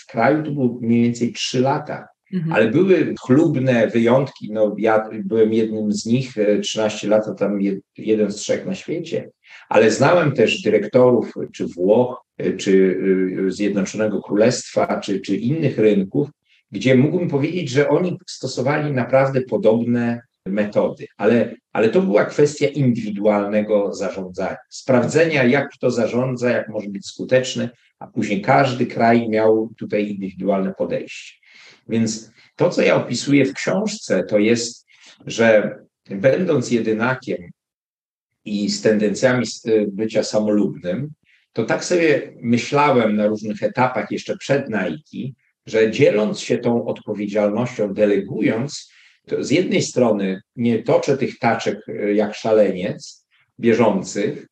[0.00, 2.08] w kraju to był mniej więcej 3 lata.
[2.32, 2.52] Mhm.
[2.52, 4.52] Ale były chlubne wyjątki.
[4.52, 7.58] No, ja byłem jednym z nich, 13 y, lat, to tam
[7.96, 9.30] jeden z trzech na świecie.
[9.68, 12.22] Ale znałem też dyrektorów czy Włoch,
[12.56, 12.98] czy
[13.48, 16.28] Zjednoczonego Królestwa, czy, czy innych rynków,
[16.72, 23.94] gdzie mógłbym powiedzieć, że oni stosowali naprawdę podobne metody, ale, ale to była kwestia indywidualnego
[23.94, 30.08] zarządzania, sprawdzenia, jak kto zarządza, jak może być skuteczny, a później każdy kraj miał tutaj
[30.08, 31.34] indywidualne podejście.
[31.88, 34.86] Więc to, co ja opisuję w książce, to jest,
[35.26, 35.78] że
[36.10, 37.50] będąc jedynakiem
[38.44, 39.46] i z tendencjami
[39.88, 41.10] bycia samolubnym,
[41.52, 47.94] to tak sobie myślałem na różnych etapach jeszcze przed Nike, że dzieląc się tą odpowiedzialnością,
[47.94, 48.92] delegując,
[49.26, 53.26] to z jednej strony nie toczę tych taczek e, jak szaleniec
[53.60, 54.46] bieżących,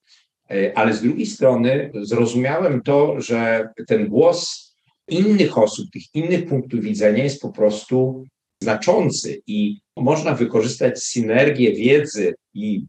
[0.50, 4.70] e, ale z drugiej strony zrozumiałem to, że ten głos
[5.08, 8.24] innych osób, tych innych punktów widzenia jest po prostu
[8.62, 12.86] znaczący i można wykorzystać synergię wiedzy i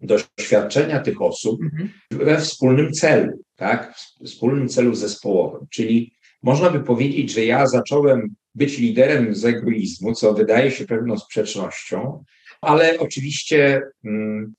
[0.00, 1.90] doświadczenia tych osób mhm.
[2.10, 3.94] we wspólnym celu, tak?
[4.24, 6.12] Wspólnym celu zespołowym, czyli
[6.42, 12.24] można by powiedzieć, że ja zacząłem być liderem z egoizmu, co wydaje się pewną sprzecznością,
[12.60, 14.54] ale oczywiście mm,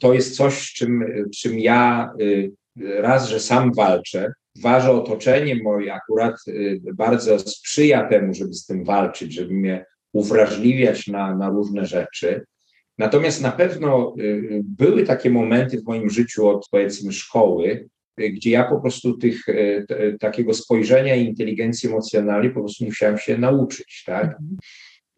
[0.00, 1.04] to jest coś, czym,
[1.36, 4.32] czym ja y, raz, że sam walczę.
[4.56, 9.84] Dwa, że otoczenie moje akurat y, bardzo sprzyja temu, żeby z tym walczyć, żeby mnie
[10.12, 12.44] uwrażliwiać na, na różne rzeczy.
[12.98, 17.88] Natomiast na pewno y, były takie momenty w moim życiu od powiedzmy szkoły,
[18.30, 19.84] gdzie ja po prostu tych, e,
[20.20, 24.38] takiego spojrzenia i inteligencji emocjonalnej po prostu musiałem się nauczyć, tak?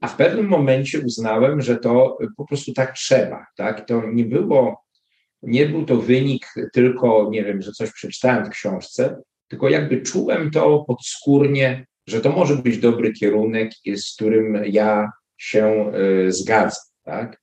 [0.01, 3.87] A w pewnym momencie uznałem, że to po prostu tak trzeba, tak?
[3.87, 4.85] To nie było,
[5.43, 10.51] nie był to wynik tylko, nie wiem, że coś przeczytałem w książce, tylko jakby czułem
[10.51, 17.41] to podskórnie, że to może być dobry kierunek, z którym ja się e, zgadzam, tak?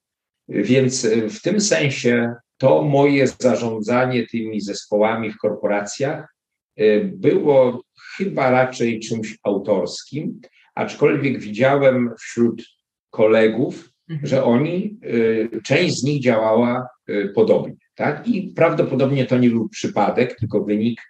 [0.47, 6.35] Więc e, w tym sensie to moje zarządzanie tymi zespołami w korporacjach
[6.79, 7.81] y, było
[8.17, 10.41] chyba raczej czymś autorskim,
[10.75, 12.63] aczkolwiek widziałem wśród
[13.09, 14.27] kolegów, mhm.
[14.27, 17.75] że oni, y, część z nich działała y, podobnie.
[17.95, 18.27] Tak?
[18.27, 21.01] I prawdopodobnie to nie był przypadek, tylko wynik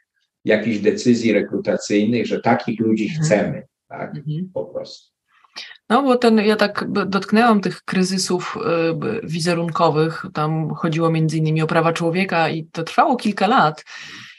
[0.45, 3.23] jakichś decyzji rekrutacyjnych, że takich ludzi mhm.
[3.23, 3.63] chcemy.
[3.87, 4.17] Tak?
[4.17, 4.51] Mhm.
[4.53, 5.18] Po prostu.
[5.89, 11.67] No bo ten, ja tak dotknęłam tych kryzysów y, wizerunkowych, tam chodziło między innymi o
[11.67, 13.85] prawa człowieka i to trwało kilka lat.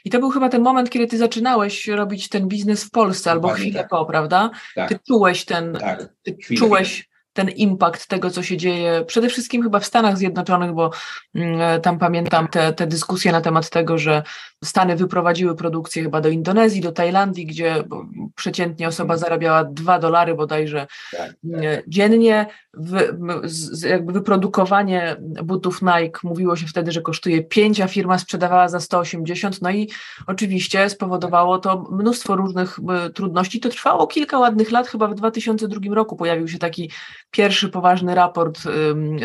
[0.05, 3.49] I to był chyba ten moment, kiedy ty zaczynałeś robić ten biznes w Polsce, albo
[3.49, 3.89] chwilę tak.
[3.89, 4.49] po, prawda?
[4.75, 4.89] Tak.
[4.89, 6.09] Ty czułeś ten, tak.
[6.23, 10.91] ty czułeś ten impact tego, co się dzieje, przede wszystkim chyba w Stanach Zjednoczonych, bo
[11.35, 14.23] mm, tam pamiętam te, te dyskusje na temat tego, że
[14.63, 17.83] Stany wyprowadziły produkcję chyba do Indonezji, do Tajlandii, gdzie
[18.35, 21.35] przeciętnie osoba zarabiała dwa dolary bodajże tak, tak.
[21.87, 22.45] dziennie.
[22.73, 28.69] Wy, z, jakby wyprodukowanie butów Nike mówiło się wtedy, że kosztuje 5, a firma sprzedawała
[28.69, 29.61] za 180.
[29.61, 29.89] No i
[30.27, 32.79] oczywiście spowodowało to mnóstwo różnych
[33.13, 33.59] trudności.
[33.59, 36.91] To trwało kilka ładnych lat, chyba w 2002 roku pojawił się taki
[37.31, 38.59] pierwszy poważny raport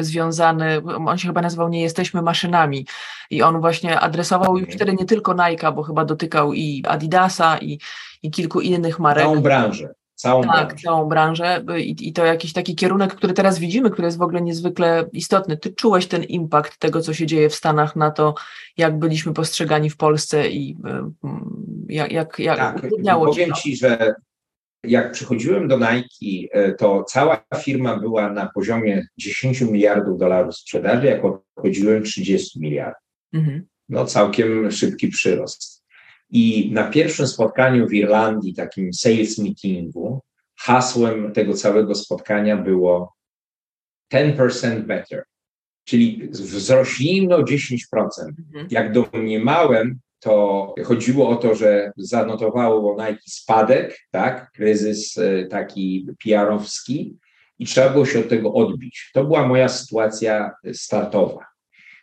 [0.00, 2.86] związany, on się chyba nazywał Nie jesteśmy maszynami
[3.30, 7.78] i on właśnie adresował już wtedy nie tylko Nike'a, bo chyba dotykał i Adidasa i,
[8.22, 9.24] i kilku innych marek.
[9.24, 9.94] Całą branżę.
[10.14, 10.82] Całą tak, branżę.
[10.84, 14.42] całą branżę I, i to jakiś taki kierunek, który teraz widzimy, który jest w ogóle
[14.42, 15.56] niezwykle istotny.
[15.56, 18.34] Ty czułeś ten impact tego, co się dzieje w Stanach na to,
[18.76, 20.76] jak byliśmy postrzegani w Polsce i
[21.88, 22.80] jak, jak, jak tak,
[23.24, 24.14] powiem Ci, że
[24.86, 31.06] jak przychodziłem do Nike, e, to cała firma była na poziomie 10 miliardów dolarów sprzedaży,
[31.06, 33.02] jak odchodziłem 30 miliardów.
[33.32, 33.66] Mhm.
[33.88, 35.84] No całkiem szybki przyrost.
[36.30, 40.20] I na pierwszym spotkaniu w Irlandii, takim sales meetingu,
[40.58, 43.16] hasłem tego całego spotkania było
[44.14, 45.24] 10% better,
[45.84, 47.76] czyli wzroślimy o 10%.
[48.48, 48.66] Mhm.
[48.70, 57.16] Jak domniemałem, to chodziło o to, że zanotowało Nike spadek, tak, kryzys e, taki PR-owski
[57.58, 59.10] i trzeba było się od tego odbić.
[59.14, 61.46] To była moja sytuacja startowa.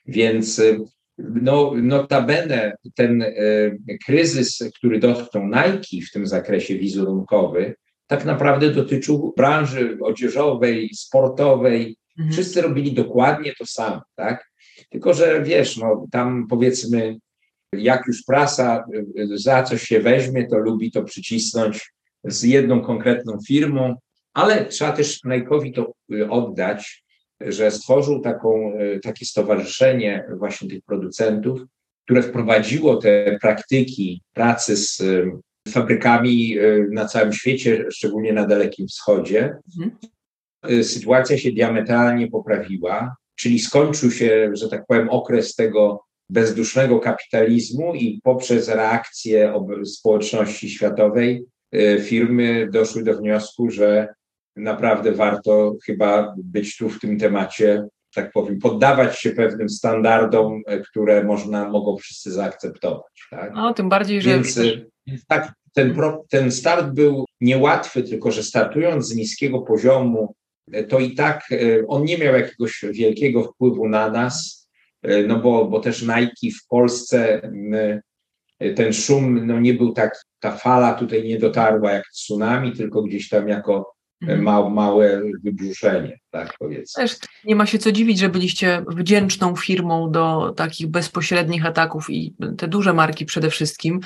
[0.06, 0.78] Więc e,
[1.18, 7.76] no, notabene ten y, kryzys, który dotknął Nike w tym zakresie wizerunkowy,
[8.08, 11.98] tak naprawdę dotyczył branży odzieżowej, sportowej.
[12.20, 12.34] Mhm.
[12.34, 14.52] Wszyscy robili dokładnie to samo, tak?
[14.90, 17.18] Tylko, że wiesz, no, tam powiedzmy
[17.78, 18.86] jak już prasa
[19.18, 21.94] y, za coś się weźmie, to lubi to przycisnąć
[22.24, 23.96] z jedną konkretną firmą,
[24.34, 27.04] ale trzeba też Nike'owi to y, oddać,
[27.42, 31.62] że stworzył taką, y, takie stowarzyszenie właśnie tych producentów,
[32.06, 35.04] które wprowadziło te praktyki pracy z
[35.70, 36.58] fabrykami
[36.92, 39.56] na całym świecie, szczególnie na Dalekim Wschodzie.
[39.78, 40.84] Mhm.
[40.84, 48.20] Sytuacja się diametralnie poprawiła, czyli skończył się, że tak powiem, okres tego bezdusznego kapitalizmu i
[48.24, 49.54] poprzez reakcję
[49.86, 51.46] społeczności światowej
[51.76, 54.08] y, firmy doszły do wniosku, że
[54.56, 60.82] naprawdę warto chyba być tu w tym temacie, tak powiem, poddawać się pewnym standardom, y,
[60.90, 63.28] które można, mogą wszyscy zaakceptować.
[63.30, 63.52] Tak?
[63.56, 64.30] No, tym bardziej, że...
[64.30, 64.90] Więc y,
[65.28, 65.96] tak, ten,
[66.30, 70.34] ten start był niełatwy, tylko że startując z niskiego poziomu,
[70.90, 71.44] to i tak
[71.88, 74.63] on nie miał jakiegoś wielkiego wpływu na nas, E,
[75.28, 77.42] no bo, bo też Nike w Polsce
[78.60, 83.04] e, ten szum no nie był tak, ta fala tutaj nie dotarła jak tsunami, tylko
[83.04, 83.93] gdzieś tam jako.
[84.28, 87.04] Ma, małe wybrzuszenie, tak powiedzmy.
[87.04, 92.36] Też nie ma się co dziwić, że byliście wdzięczną firmą do takich bezpośrednich ataków i
[92.58, 94.00] te duże marki przede wszystkim,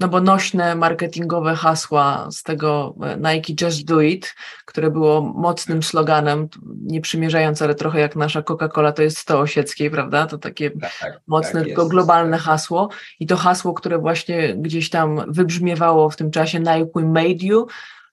[0.00, 6.48] no bo nośne marketingowe hasła z tego Nike Just Do It, które było mocnym sloganem,
[6.82, 10.26] nie przymierzając, ale trochę jak nasza Coca-Cola to jest to osieckiej, prawda?
[10.26, 12.46] To takie tak, tak mocne, tak tylko globalne tak.
[12.46, 12.88] hasło
[13.20, 17.66] i to hasło, które właśnie gdzieś tam wybrzmiewało w tym czasie Nike We Made You,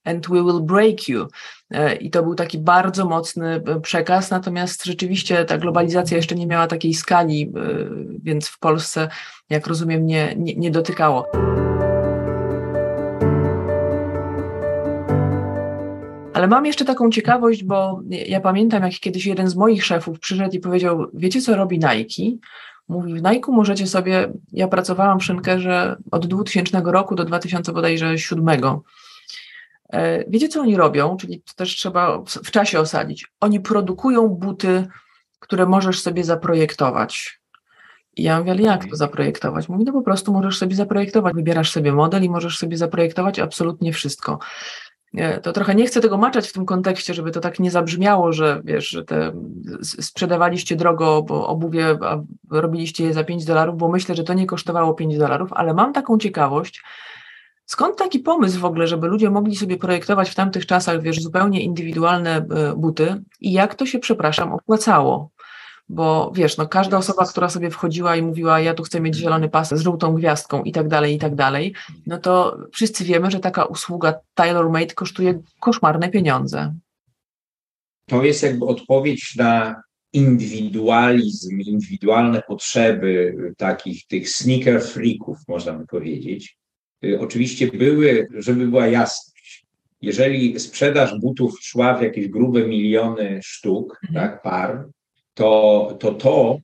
[0.07, 1.27] and we will break you.
[1.71, 6.47] E, I to był taki bardzo mocny e, przekaz, natomiast rzeczywiście ta globalizacja jeszcze nie
[6.47, 7.49] miała takiej skali, e,
[8.23, 9.09] więc w Polsce,
[9.49, 11.27] jak rozumiem, nie, nie, nie dotykało.
[16.33, 20.55] Ale mam jeszcze taką ciekawość, bo ja pamiętam, jak kiedyś jeden z moich szefów przyszedł
[20.55, 22.37] i powiedział: Wiecie, co robi Nike?
[22.87, 24.33] Mówi, w Nike możecie sobie.
[24.53, 28.81] Ja pracowałam w Szynkerze od 2000 roku do 2007 E,
[30.27, 31.17] wiecie, co oni robią?
[31.17, 33.27] Czyli to też trzeba w czasie osadzić.
[33.39, 34.87] Oni produkują buty,
[35.39, 37.39] które możesz sobie zaprojektować.
[38.17, 39.69] I ja mówię, ale jak to zaprojektować?
[39.69, 43.93] Mówi, no po prostu możesz sobie zaprojektować, wybierasz sobie model i możesz sobie zaprojektować absolutnie
[43.93, 44.39] wszystko.
[45.13, 48.33] E, to trochę nie chcę tego maczać w tym kontekście, żeby to tak nie zabrzmiało,
[48.33, 49.31] że wiesz, że te
[49.81, 51.97] sprzedawaliście drogo, bo obuwie,
[52.51, 55.93] robiliście je za 5 dolarów, bo myślę, że to nie kosztowało 5 dolarów, ale mam
[55.93, 56.83] taką ciekawość,
[57.67, 61.61] Skąd taki pomysł w ogóle, żeby ludzie mogli sobie projektować w tamtych czasach, wiesz, zupełnie
[61.61, 65.29] indywidualne e, buty i jak to się, przepraszam, opłacało?
[65.89, 69.49] Bo wiesz, no każda osoba, która sobie wchodziła i mówiła, ja tu chcę mieć zielony
[69.49, 71.73] pas z żółtą gwiazdką i tak dalej, i tak dalej,
[72.05, 76.73] no to wszyscy wiemy, że taka usługa tailor-made kosztuje koszmarne pieniądze.
[78.09, 79.81] to jest jakby odpowiedź na
[80.13, 86.57] indywidualizm, indywidualne potrzeby takich tych sneaker freaków, można by powiedzieć.
[87.05, 89.65] Y, oczywiście były, żeby była jasność,
[90.01, 94.29] jeżeli sprzedaż butów szła w jakieś grube miliony sztuk, mhm.
[94.29, 94.87] tak, par,
[95.33, 96.59] to, to to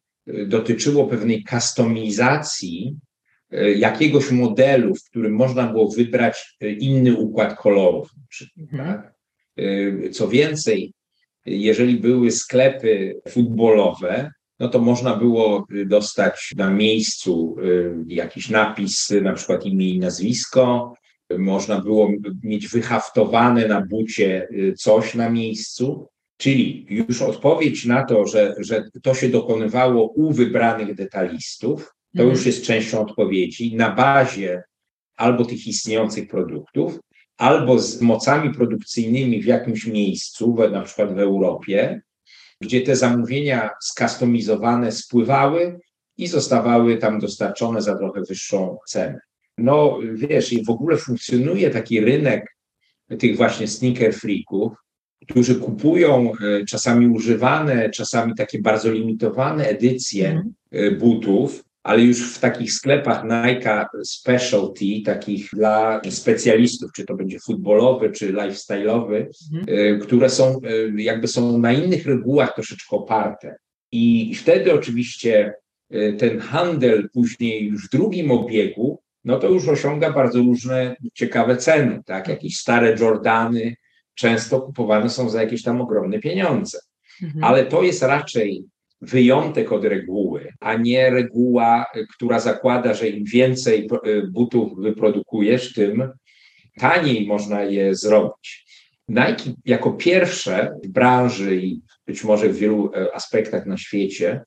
[0.47, 2.95] dotyczyło pewnej kustomizacji
[3.53, 8.09] y, jakiegoś modelu, w którym można było wybrać y, inny układ kolorów.
[8.57, 8.87] Mhm.
[8.87, 9.13] Tak?
[10.11, 10.93] Co więcej,
[11.45, 19.33] jeżeli były sklepy futbolowe, no to można było dostać na miejscu y, jakiś napis, na
[19.33, 20.93] przykład imię i nazwisko,
[21.37, 22.11] można było
[22.43, 26.07] mieć wyhaftowane na bucie y, coś na miejscu.
[26.37, 32.29] Czyli już odpowiedź na to, że, że to się dokonywało u wybranych detalistów, to mhm.
[32.29, 34.63] już jest częścią odpowiedzi na bazie
[35.15, 36.99] albo tych istniejących produktów,
[37.37, 42.01] albo z mocami produkcyjnymi w jakimś miejscu, na przykład w Europie,
[42.63, 45.79] gdzie te zamówienia skustomizowane spływały
[46.17, 49.19] i zostawały tam dostarczone za trochę wyższą cenę.
[49.57, 52.57] No wiesz, i w ogóle funkcjonuje taki rynek
[53.19, 54.73] tych właśnie sneaker freaków,
[55.29, 60.99] którzy kupują e, czasami używane, czasami takie bardzo limitowane edycje mm.
[60.99, 68.11] butów, ale już w takich sklepach Nike specialty, takich dla specjalistów, czy to będzie futbolowy,
[68.11, 69.99] czy lifestyle'owy, mhm.
[69.99, 73.55] które są e, jakby są na innych regułach troszeczkę oparte.
[73.91, 75.53] I wtedy oczywiście
[75.89, 81.57] e, ten handel później już w drugim obiegu, no to już osiąga bardzo różne ciekawe
[81.57, 82.27] ceny, tak?
[82.27, 83.75] Jakieś stare Jordany
[84.15, 86.79] często kupowane są za jakieś tam ogromne pieniądze.
[87.23, 87.43] Mhm.
[87.43, 88.65] Ale to jest raczej
[89.03, 91.85] wyjątek od reguły, a nie reguła,
[92.15, 96.11] która zakłada, że im więcej e, butów wyprodukujesz, tym
[96.79, 98.65] taniej można je zrobić.
[99.09, 104.41] Nike jako pierwsze w branży i być może w wielu e, aspektach na świecie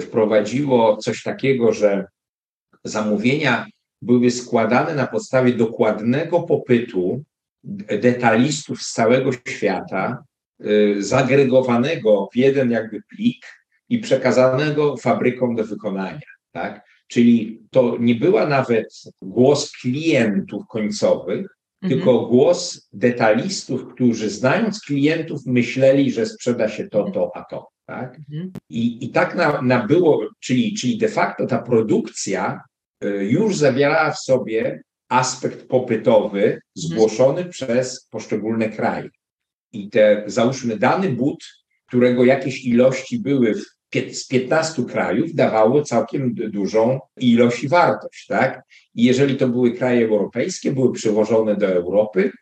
[0.00, 2.06] wprowadziło coś takiego, że
[2.84, 3.66] zamówienia
[4.02, 7.24] były składane na podstawie dokładnego popytu
[8.02, 10.24] detalistów z całego świata,
[10.60, 13.46] e, zagregowanego w jeden jakby plik,
[13.92, 16.20] i przekazanego fabrykom do wykonania.
[16.52, 16.86] Tak?
[17.08, 21.46] Czyli to nie była nawet głos klientów końcowych,
[21.82, 21.88] mhm.
[21.88, 27.68] tylko głos detalistów, którzy znając klientów myśleli, że sprzeda się to, to, a to.
[27.86, 28.18] Tak?
[28.18, 28.52] Mhm.
[28.68, 32.60] I, I tak na, nabyło, czyli, czyli de facto ta produkcja
[33.04, 37.50] y, już zawierała w sobie aspekt popytowy zgłoszony mhm.
[37.50, 39.08] przez poszczególne kraje.
[39.72, 41.44] I te, załóżmy, dany but,
[41.86, 43.81] którego jakieś ilości były w
[44.12, 48.62] z 15 krajów dawało całkiem dużą ilość i wartość, tak?
[48.94, 52.32] I jeżeli to były kraje europejskie, były przywożone do Europy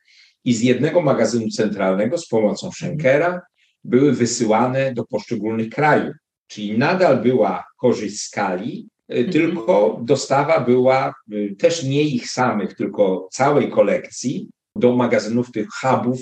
[0.44, 3.40] i z jednego magazynu centralnego z pomocą Schenkera
[3.84, 6.14] były wysyłane do poszczególnych krajów.
[6.46, 9.32] Czyli nadal była korzyść skali, y, mhm.
[9.32, 16.20] tylko dostawa była y, też nie ich samych, tylko całej kolekcji do magazynów tych hubów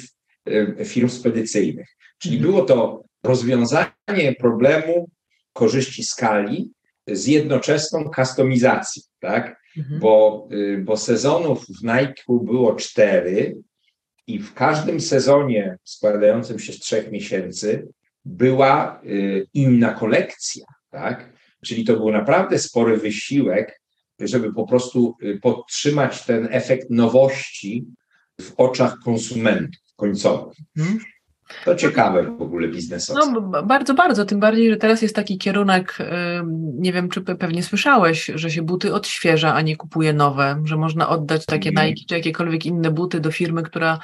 [0.49, 1.89] y, firm spedycyjnych.
[2.19, 2.53] Czyli mhm.
[2.53, 5.09] było to rozwiązanie problemu
[5.59, 6.73] korzyści skali
[7.07, 9.61] z jednoczesną kustomizacją, tak?
[9.77, 10.01] Mhm.
[10.01, 13.57] Bo, y, bo sezonów w Nike było cztery
[14.27, 17.89] i w każdym sezonie składającym się z trzech miesięcy
[18.25, 21.33] była y, inna kolekcja, tak?
[21.65, 23.81] Czyli to był naprawdę spory wysiłek,
[24.21, 27.87] żeby po prostu y, podtrzymać ten efekt nowości
[28.41, 30.57] w oczach konsumentów końcowych.
[30.79, 30.99] Mhm.
[31.65, 33.21] To ciekawe w ogóle biznesowe.
[33.33, 35.99] No bardzo, bardzo, tym bardziej, że teraz jest taki kierunek,
[36.75, 41.09] nie wiem czy pewnie słyszałeś, że się buty odświeża, a nie kupuje nowe, że można
[41.09, 41.87] oddać takie mm.
[41.87, 43.99] Nike czy jakiekolwiek inne buty do firmy, która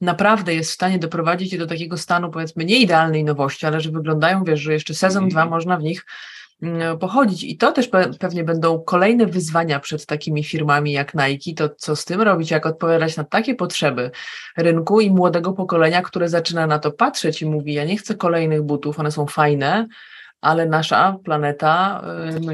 [0.00, 3.90] naprawdę jest w stanie doprowadzić je do takiego stanu powiedzmy nie idealnej nowości, ale że
[3.90, 5.30] wyglądają, wiesz, że jeszcze sezon, mm.
[5.30, 6.06] dwa można w nich
[7.00, 7.44] pochodzić.
[7.44, 11.54] I to też pe pewnie będą kolejne wyzwania przed takimi firmami jak Nike.
[11.56, 14.10] To co z tym robić, jak odpowiadać na takie potrzeby
[14.56, 18.62] rynku i młodego pokolenia, które zaczyna na to patrzeć i mówi: Ja nie chcę kolejnych
[18.62, 19.86] butów, one są fajne,
[20.40, 22.04] ale nasza planeta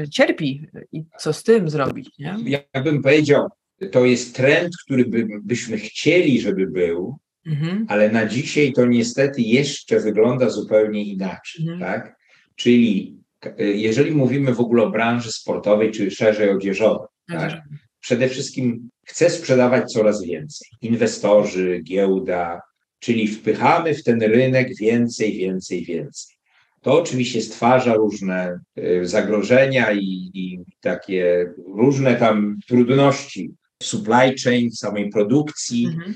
[0.03, 0.67] y, cierpi.
[0.91, 2.09] I co z tym zrobić?
[2.19, 2.35] Nie?
[2.45, 3.47] Ja bym powiedział,
[3.91, 7.85] to jest trend, który by, byśmy chcieli, żeby był, mhm.
[7.89, 11.69] ale na dzisiaj to niestety jeszcze wygląda zupełnie inaczej.
[11.69, 11.79] Mhm.
[11.79, 12.17] Tak?
[12.55, 13.16] Czyli
[13.57, 17.61] jeżeli mówimy w ogóle o branży sportowej, czy szerzej odzieżowej, tak,
[17.99, 20.67] przede wszystkim chce sprzedawać coraz więcej.
[20.81, 22.61] Inwestorzy, giełda,
[22.99, 26.37] czyli wpychamy w ten rynek więcej, więcej, więcej.
[26.81, 34.71] To oczywiście stwarza różne y, zagrożenia i, i takie różne tam trudności w supply chain,
[34.71, 36.15] samej produkcji, mhm.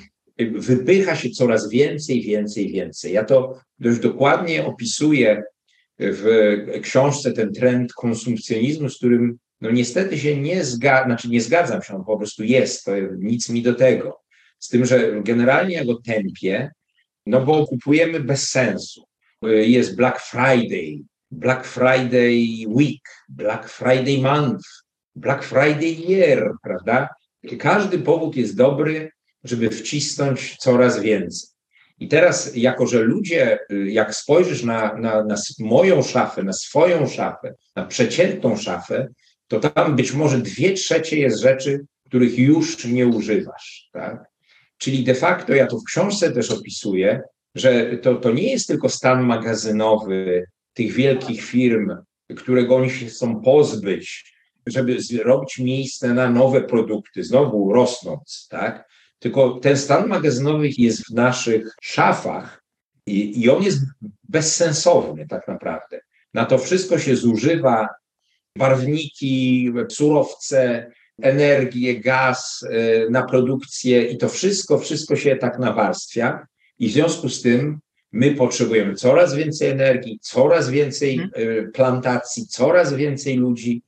[0.61, 3.13] wypycha się coraz więcej, więcej, więcej.
[3.13, 5.43] Ja to dość dokładnie opisuję
[6.01, 6.23] w
[6.81, 11.95] książce ten trend konsumpcjonizmu, z którym no niestety się nie zgadzam, znaczy nie zgadzam się,
[11.95, 14.21] on po prostu jest, to nic mi do tego.
[14.59, 16.71] Z tym, że generalnie ja go tępię,
[17.25, 19.03] no bo kupujemy bez sensu.
[19.43, 24.63] Jest Black Friday, Black Friday Week, Black Friday Month,
[25.15, 27.09] Black Friday Year, prawda?
[27.59, 29.11] Każdy powód jest dobry,
[29.43, 31.50] żeby wcisnąć coraz więcej.
[32.01, 37.53] I teraz, jako że ludzie, jak spojrzysz na, na, na moją szafę, na swoją szafę,
[37.75, 39.07] na przeciętną szafę,
[39.47, 43.89] to tam być może dwie trzecie jest rzeczy, których już nie używasz.
[43.93, 44.25] Tak?
[44.77, 47.21] Czyli de facto, ja to w książce też opisuję,
[47.55, 51.95] że to, to nie jest tylko stan magazynowy tych wielkich firm,
[52.37, 54.33] którego oni się chcą pozbyć,
[54.67, 58.91] żeby zrobić miejsce na nowe produkty, znowu rosnąc, tak?
[59.21, 62.63] Tylko ten stan magazynowy jest w naszych szafach
[63.05, 63.79] i, i on jest
[64.29, 65.99] bezsensowny tak naprawdę.
[66.33, 67.87] Na to wszystko się zużywa
[68.57, 70.91] barwniki, surowce,
[71.21, 76.47] energię, gaz e, na produkcję i to wszystko, wszystko się tak nawarstwia
[76.79, 77.79] i w związku z tym
[78.11, 81.31] my potrzebujemy coraz więcej energii, coraz więcej mhm.
[81.59, 83.83] e, plantacji, coraz więcej ludzi,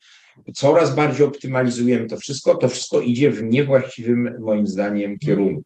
[0.55, 5.19] coraz bardziej optymalizujemy to wszystko, to wszystko idzie w niewłaściwym, moim zdaniem, mhm.
[5.19, 5.63] kierunku.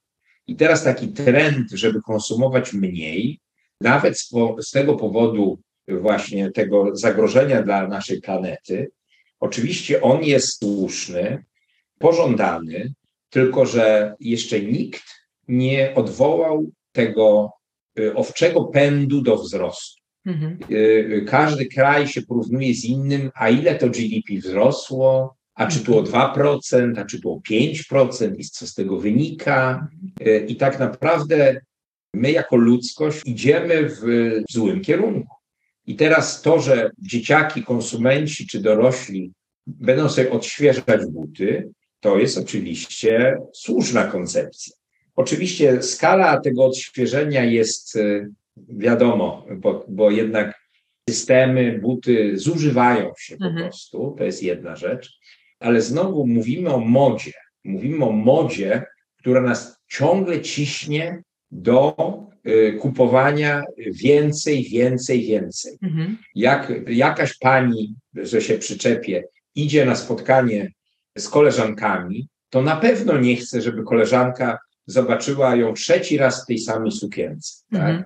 [0.48, 3.40] I teraz taki trend, żeby konsumować mniej,
[3.82, 8.92] nawet z, z tego powodu właśnie tego zagrożenia dla naszej planety,
[9.40, 11.44] oczywiście on jest słuszny,
[12.00, 12.94] pożądany,
[13.30, 15.04] tylko że jeszcze nikt
[15.48, 17.52] nie odwołał tego
[18.00, 20.07] y, owczego pędu do wzrostu.
[20.28, 20.58] Mhm.
[20.72, 25.98] Y, każdy kraj się porównuje z innym, a ile to GDP wzrosło, a czy tu
[25.98, 29.88] o 2%, a czy tu o 5% i co z tego wynika.
[30.22, 31.62] Y, I tak naprawdę
[32.14, 34.02] my jako ludzkość idziemy w
[34.50, 35.36] złym kierunku.
[35.86, 39.32] I teraz to, że dzieciaki, konsumenci czy dorośli
[39.68, 41.70] będą sobie odświeżać buty,
[42.00, 44.76] to jest oczywiście słuszna koncepcja.
[45.16, 48.30] Oczywiście skala tego odświeżenia jest y,
[48.70, 50.68] wiadomo, bo, bo jednak
[51.10, 53.64] systemy, buty zużywają się po mhm.
[53.64, 55.20] prostu, to jest jedna rzecz,
[55.60, 57.34] ale znowu mówimy o modzie.
[57.64, 58.84] Mówimy o modzie,
[59.18, 61.96] która nas ciągle ciśnie do
[62.48, 65.78] y, kupowania więcej, więcej, więcej.
[65.82, 66.18] Mhm.
[66.36, 69.24] Jak jakaś pani, że się przyczepię,
[69.56, 70.72] idzie na spotkanie
[71.18, 76.60] z koleżankami, to na pewno nie chce, żeby koleżanka zobaczyła ją trzeci raz w tej
[76.60, 77.64] samej sukience.
[77.72, 77.82] Tak?
[77.82, 78.04] Mhm.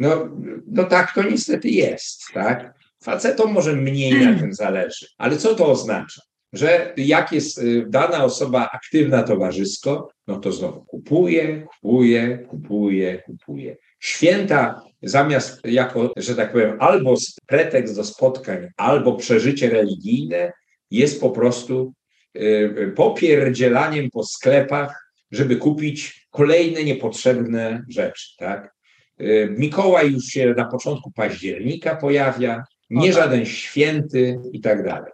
[0.00, 0.28] No,
[0.66, 2.22] no tak to niestety jest.
[2.34, 2.74] Tak?
[3.02, 5.06] Facetom może mniej na tym zależy.
[5.18, 6.22] Ale co to oznacza?
[6.52, 13.76] Że jak jest y, dana osoba aktywna towarzysko, no to znowu kupuje, kupuje, kupuje, kupuje.
[14.00, 17.14] Święta zamiast jako, że tak powiem, albo
[17.46, 20.52] pretekst do spotkań, albo przeżycie religijne,
[20.90, 21.92] jest po prostu
[22.36, 22.40] y,
[22.78, 28.79] y, popierdzielaniem po sklepach, żeby kupić kolejne niepotrzebne rzeczy, tak?
[29.20, 33.22] Y, Mikołaj już się na początku października pojawia, nie tak.
[33.22, 35.12] żaden święty i tak dalej.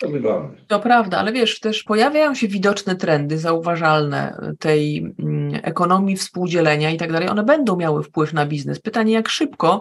[0.00, 0.56] To wygląda.
[0.66, 6.96] To prawda, ale wiesz, też pojawiają się widoczne trendy zauważalne tej mm, ekonomii współdzielenia i
[6.96, 7.28] tak dalej.
[7.28, 8.80] One będą miały wpływ na biznes.
[8.80, 9.80] Pytanie, jak szybko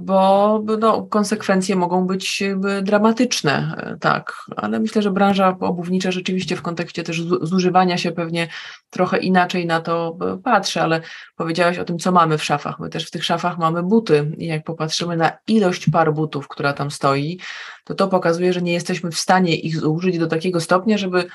[0.00, 2.42] bo no, konsekwencje mogą być
[2.82, 8.48] dramatyczne, tak, ale myślę, że branża obuwnicza rzeczywiście w kontekście też zużywania się pewnie
[8.90, 11.00] trochę inaczej na to patrzy, ale
[11.36, 12.80] powiedziałaś o tym, co mamy w szafach.
[12.80, 16.72] My też w tych szafach mamy buty i jak popatrzymy na ilość par butów, która
[16.72, 17.38] tam stoi,
[17.84, 21.26] to to pokazuje, że nie jesteśmy w stanie ich zużyć do takiego stopnia, żeby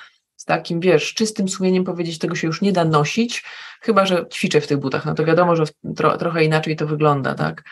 [0.46, 3.43] takim, wiesz, czystym sumieniem powiedzieć, tego się już nie da nosić,
[3.82, 5.05] chyba, że ćwiczę w tych butach.
[5.05, 5.63] No to wiadomo, że
[5.96, 7.63] tro, trochę inaczej to wygląda, tak?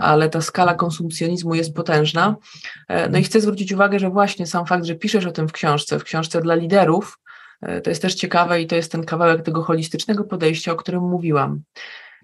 [0.00, 2.36] Ale ta skala konsumpcjonizmu jest potężna.
[2.88, 5.52] E, no i chcę zwrócić uwagę, że właśnie sam fakt, że piszesz o tym w
[5.52, 7.18] książce, w książce dla liderów,
[7.62, 11.02] e, to jest też ciekawe i to jest ten kawałek tego holistycznego podejścia, o którym
[11.02, 11.62] mówiłam.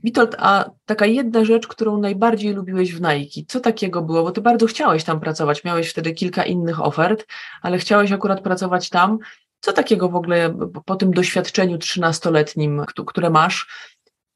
[0.05, 4.23] Witold, a taka jedna rzecz, którą najbardziej lubiłeś w Nike, co takiego było?
[4.23, 7.27] Bo ty bardzo chciałeś tam pracować, miałeś wtedy kilka innych ofert,
[7.63, 9.19] ale chciałeś akurat pracować tam.
[9.61, 10.55] Co takiego w ogóle
[10.85, 13.91] po tym doświadczeniu trzynastoletnim, które masz,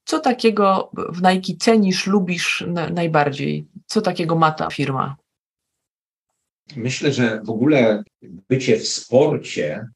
[0.05, 3.67] co takiego w Nike cenisz, lubisz najbardziej?
[3.87, 5.17] Co takiego ma ta firma?
[6.77, 9.89] Myślę, że w ogóle bycie w sporcie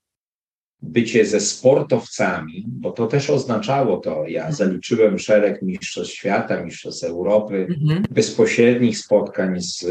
[0.83, 4.55] bycie ze sportowcami, bo to też oznaczało to, ja mhm.
[4.55, 8.03] zaliczyłem szereg mistrzostw świata, mistrzostw Europy, mhm.
[8.11, 9.87] bezpośrednich spotkań z,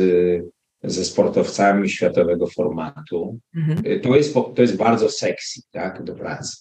[0.83, 3.39] ze sportowcami światowego formatu.
[3.55, 4.01] Mhm.
[4.01, 6.57] To, jest, to jest bardzo sexy, tak, do pracy.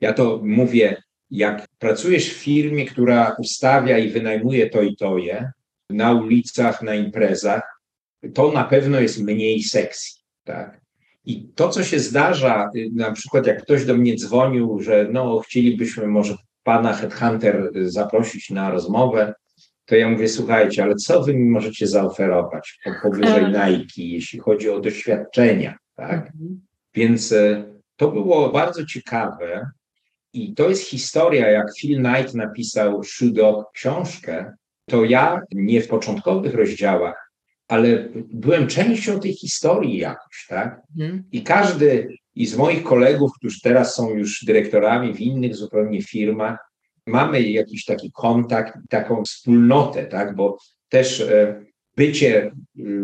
[0.00, 5.52] Ja to mówię jak pracujesz w firmie, która ustawia i wynajmuje to i to je
[5.90, 7.62] na ulicach, na imprezach,
[8.34, 10.77] to na pewno jest mniej sexy, tak?
[11.28, 15.38] I to, co się zdarza, y, na przykład jak ktoś do mnie dzwonił, że no
[15.38, 19.34] chcielibyśmy może pana Headhunter zaprosić na rozmowę,
[19.84, 24.80] to ja mówię, słuchajcie, ale co wy mi możecie zaoferować powyżej Nike, jeśli chodzi o
[24.80, 26.26] doświadczenia, tak?
[26.26, 26.60] Mhm.
[26.94, 27.64] Więc e,
[27.96, 29.70] to było bardzo ciekawe
[30.32, 34.54] i to jest historia, jak Phil Knight napisał Shoe Dog książkę,
[34.90, 37.27] to ja nie w początkowych rozdziałach,
[37.68, 40.80] ale byłem częścią tej historii jakoś, tak?
[40.98, 41.24] Mhm.
[41.32, 46.58] I każdy i z moich kolegów, którzy teraz są już dyrektorami w innych zupełnie firmach,
[47.06, 50.36] mamy jakiś taki kontakt, taką wspólnotę, tak?
[50.36, 50.58] Bo
[50.88, 51.64] też e,
[51.96, 52.50] bycie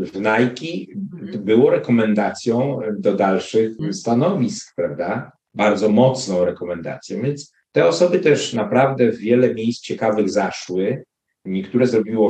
[0.01, 1.45] w Nike mhm.
[1.45, 3.95] było rekomendacją do dalszych mhm.
[3.95, 5.32] stanowisk, prawda?
[5.55, 7.23] Bardzo mocną rekomendacją.
[7.23, 11.05] Więc te osoby też naprawdę w wiele miejsc ciekawych zaszły.
[11.45, 12.27] Niektóre zrobiły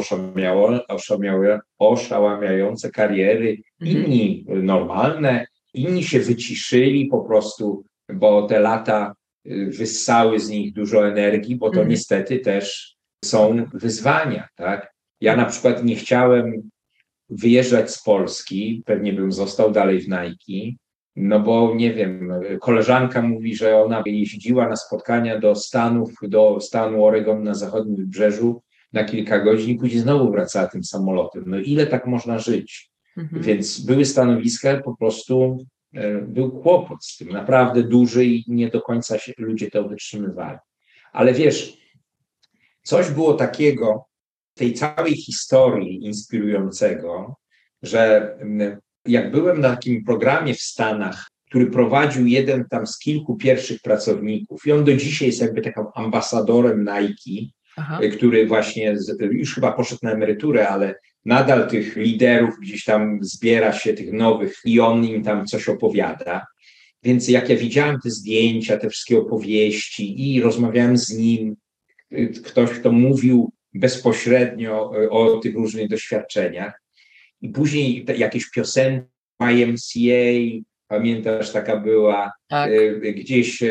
[0.88, 4.06] oszałamiałe, oszałamiające kariery, mhm.
[4.06, 9.14] inni normalne, inni się wyciszyli po prostu, bo te lata
[9.46, 11.88] y, wyssały z nich dużo energii, bo to mhm.
[11.88, 14.94] niestety też są wyzwania, tak?
[15.20, 16.70] Ja na przykład nie chciałem
[17.30, 20.76] wyjeżdżać z Polski, pewnie bym został dalej w Nike,
[21.16, 27.04] no bo nie wiem, koleżanka mówi, że ona jeździła na spotkania do Stanów, do stanu
[27.04, 28.62] Oregon na zachodnim wybrzeżu
[28.94, 31.44] na kilka godzin i później znowu wracała tym samolotem.
[31.46, 32.90] No ile tak można żyć?
[33.16, 33.42] Mhm.
[33.42, 38.82] Więc były stanowiska, po prostu e, był kłopot z tym, naprawdę duży i nie do
[38.82, 40.58] końca się ludzie to wytrzymywali.
[41.12, 41.76] Ale wiesz,
[42.82, 44.04] coś było takiego
[44.54, 47.36] w tej całej historii inspirującego,
[47.82, 48.34] że
[49.06, 54.66] jak byłem na takim programie w Stanach, który prowadził jeden tam z kilku pierwszych pracowników
[54.66, 58.00] i on do dzisiaj jest jakby takim ambasadorem Nike, Aha.
[58.02, 60.94] Y, który właśnie już chyba poszedł na emeryturę, ale
[61.24, 66.46] nadal tych liderów gdzieś tam zbiera się, tych nowych i on im tam coś opowiada.
[67.02, 71.56] Więc jak ja widziałem te zdjęcia, te wszystkie opowieści i rozmawiałem z nim,
[72.12, 76.82] y, ktoś, kto mówił bezpośrednio y, o tych różnych doświadczeniach.
[77.40, 79.08] I później jakieś piosenki
[79.40, 82.70] YMCA, pamiętasz, taka była, tak.
[83.14, 83.62] gdzieś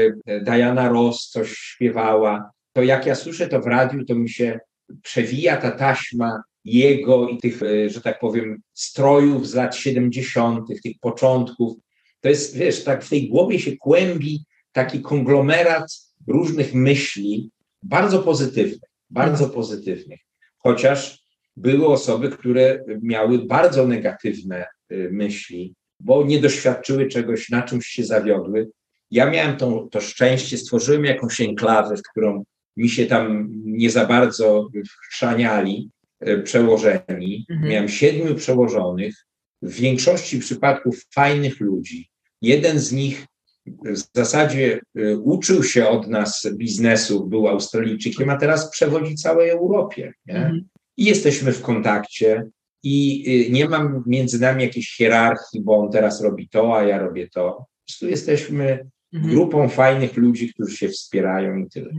[0.41, 4.59] Diana Ross coś śpiewała to jak ja słyszę to w radiu, to mi się
[5.01, 10.93] przewija ta taśma jego i tych, e, że tak powiem, strojów z lat 70., tych
[11.01, 11.77] początków.
[12.21, 15.87] To jest, wiesz, tak w tej głowie się kłębi taki konglomerat
[16.27, 17.51] różnych myśli,
[17.83, 19.51] bardzo pozytywnych, bardzo mhm.
[19.51, 20.19] pozytywnych.
[20.57, 21.23] Chociaż
[21.57, 24.65] były osoby, które miały bardzo negatywne e,
[25.11, 28.69] myśli, bo nie doświadczyły czegoś, na czymś się zawiodły.
[29.11, 32.43] Ja miałem to, to szczęście, stworzyłem jakąś enklawę, w którą
[32.77, 34.69] mi się tam nie za bardzo
[35.09, 35.89] chrzaniali
[36.19, 37.45] e, przełożeni.
[37.49, 37.71] Mhm.
[37.71, 39.15] Miałem siedmiu przełożonych,
[39.61, 42.09] w większości przypadków fajnych ludzi.
[42.41, 43.25] Jeden z nich
[43.85, 50.13] w zasadzie e, uczył się od nas biznesu, był Australijczykiem, a teraz przewodzi całej Europie.
[50.27, 50.67] Mhm.
[50.97, 52.43] I jesteśmy w kontakcie
[52.83, 56.99] i e, nie mam między nami jakiejś hierarchii, bo on teraz robi to, a ja
[56.99, 57.51] robię to.
[57.51, 59.33] Po prostu jesteśmy mhm.
[59.33, 61.93] grupą fajnych ludzi, którzy się wspierają i tyle.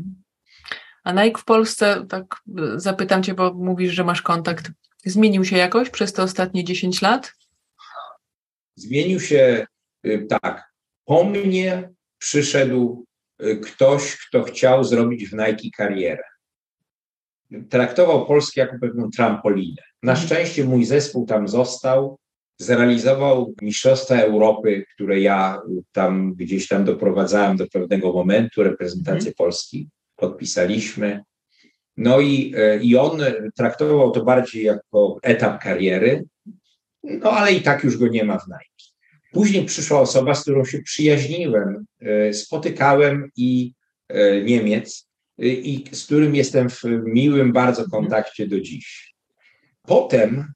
[1.04, 2.42] A Nike w Polsce, tak
[2.76, 4.70] zapytam Cię, bo mówisz, że masz kontakt,
[5.04, 7.32] zmienił się jakoś przez te ostatnie 10 lat?
[8.76, 9.66] Zmienił się
[10.06, 10.72] y, tak.
[11.04, 13.04] Po mnie przyszedł
[13.42, 16.22] y, ktoś, kto chciał zrobić w Nike karierę.
[17.70, 19.82] Traktował Polskę jako pewną trampolinę.
[20.02, 20.26] Na mhm.
[20.28, 22.18] szczęście mój zespół tam został,
[22.58, 25.60] zrealizował Mistrzostwa Europy, które ja
[25.92, 29.34] tam gdzieś tam doprowadzałem do pewnego momentu, reprezentację mhm.
[29.34, 29.88] Polski
[30.28, 31.20] podpisaliśmy.
[31.96, 33.22] No i, e, i on
[33.56, 36.24] traktował to bardziej jako etap kariery,
[37.02, 38.92] no ale i tak już go nie ma w Nike.
[39.32, 43.72] Później przyszła osoba, z którą się przyjaźniłem, e, spotykałem i
[44.08, 49.14] e, Niemiec, i z którym jestem w miłym bardzo kontakcie do dziś.
[49.82, 50.52] Potem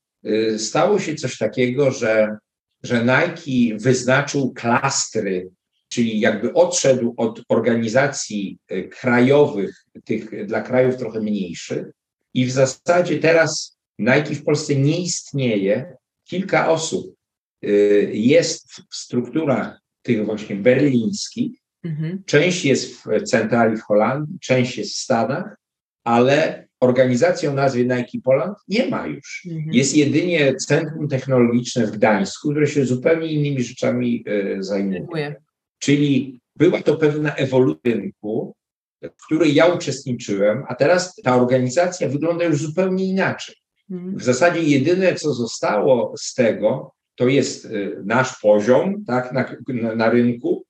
[0.59, 2.37] stało się coś takiego, że,
[2.83, 5.49] że Nike wyznaczył klastry
[5.89, 11.87] czyli jakby odszedł od organizacji e, krajowych, tych dla krajów trochę mniejszych,
[12.35, 15.97] i w zasadzie teraz Nike w Polsce nie istnieje.
[16.25, 17.15] Kilka osób
[17.63, 17.69] e,
[18.13, 21.59] jest w strukturach tych właśnie berlińskich.
[21.85, 22.23] Mhm.
[22.27, 25.57] Część jest w centrali w Holandii, część jest w Stanach,
[26.05, 29.47] ale organizacji o nazwie Nike Poland nie ma już.
[29.47, 29.73] Mhm.
[29.73, 35.37] Jest jedynie Centrum Technologiczne w Gdańsku, które się zupełnie innymi rzeczami e, zajmuje.
[35.79, 38.55] Czyli była to pewna ewolucja rynku
[39.03, 43.55] w której ja uczestniczyłem, a teraz ta organizacja wygląda już zupełnie inaczej.
[43.91, 44.17] Mhm.
[44.19, 49.95] W zasadzie jedyne, co zostało z tego, to jest y, nasz poziom tak, na, na,
[49.95, 50.65] na rynku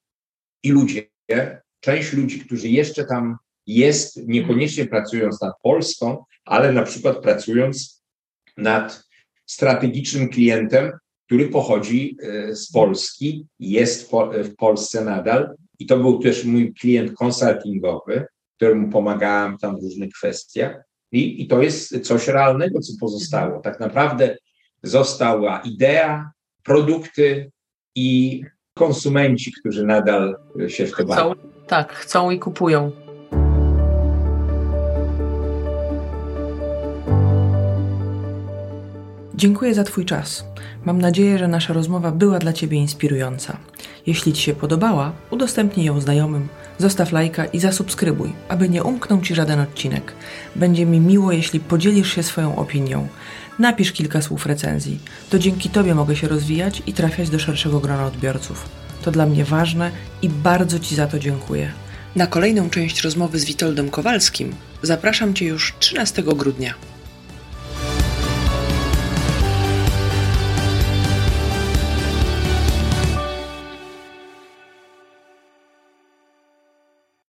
[0.62, 1.09] i ludzie.
[1.80, 3.36] Część ludzi, którzy jeszcze tam
[3.66, 8.05] jest, niekoniecznie pracując nad Polską, ale na przykład pracując
[8.56, 9.05] nad
[9.47, 10.93] strategicznym klientem,
[11.28, 14.10] który pochodzi y, z Polski, jest
[14.44, 15.55] w Polsce nadal.
[15.78, 18.26] I to był też mój klient konsultingowy,
[18.56, 20.82] któremu pomagałem tam w różnych kwestiach.
[21.12, 23.60] I, I to jest coś realnego, co pozostało.
[23.60, 24.36] Tak naprawdę
[24.82, 26.30] została idea,
[26.62, 27.50] produkty
[27.94, 28.42] i
[28.74, 30.36] konsumenci, którzy nadal
[30.68, 31.34] się w to bawią.
[31.66, 33.07] Tak, chcą i kupują.
[39.39, 40.44] Dziękuję za Twój czas.
[40.85, 43.59] Mam nadzieję, że nasza rozmowa była dla Ciebie inspirująca.
[44.06, 46.48] Jeśli Ci się podobała, udostępnij ją znajomym,
[46.78, 50.12] zostaw lajka i zasubskrybuj, aby nie umknął Ci żaden odcinek.
[50.56, 53.09] Będzie mi miło, jeśli podzielisz się swoją opinią.
[53.59, 54.98] Napisz kilka słów recenzji.
[55.31, 58.69] To dzięki Tobie mogę się rozwijać i trafiać do szerszego grona odbiorców.
[59.02, 59.90] To dla mnie ważne
[60.23, 61.73] i bardzo Ci za to dziękuję.
[62.16, 66.74] Na kolejną część rozmowy z Witoldem Kowalskim zapraszam Cię już 13 grudnia.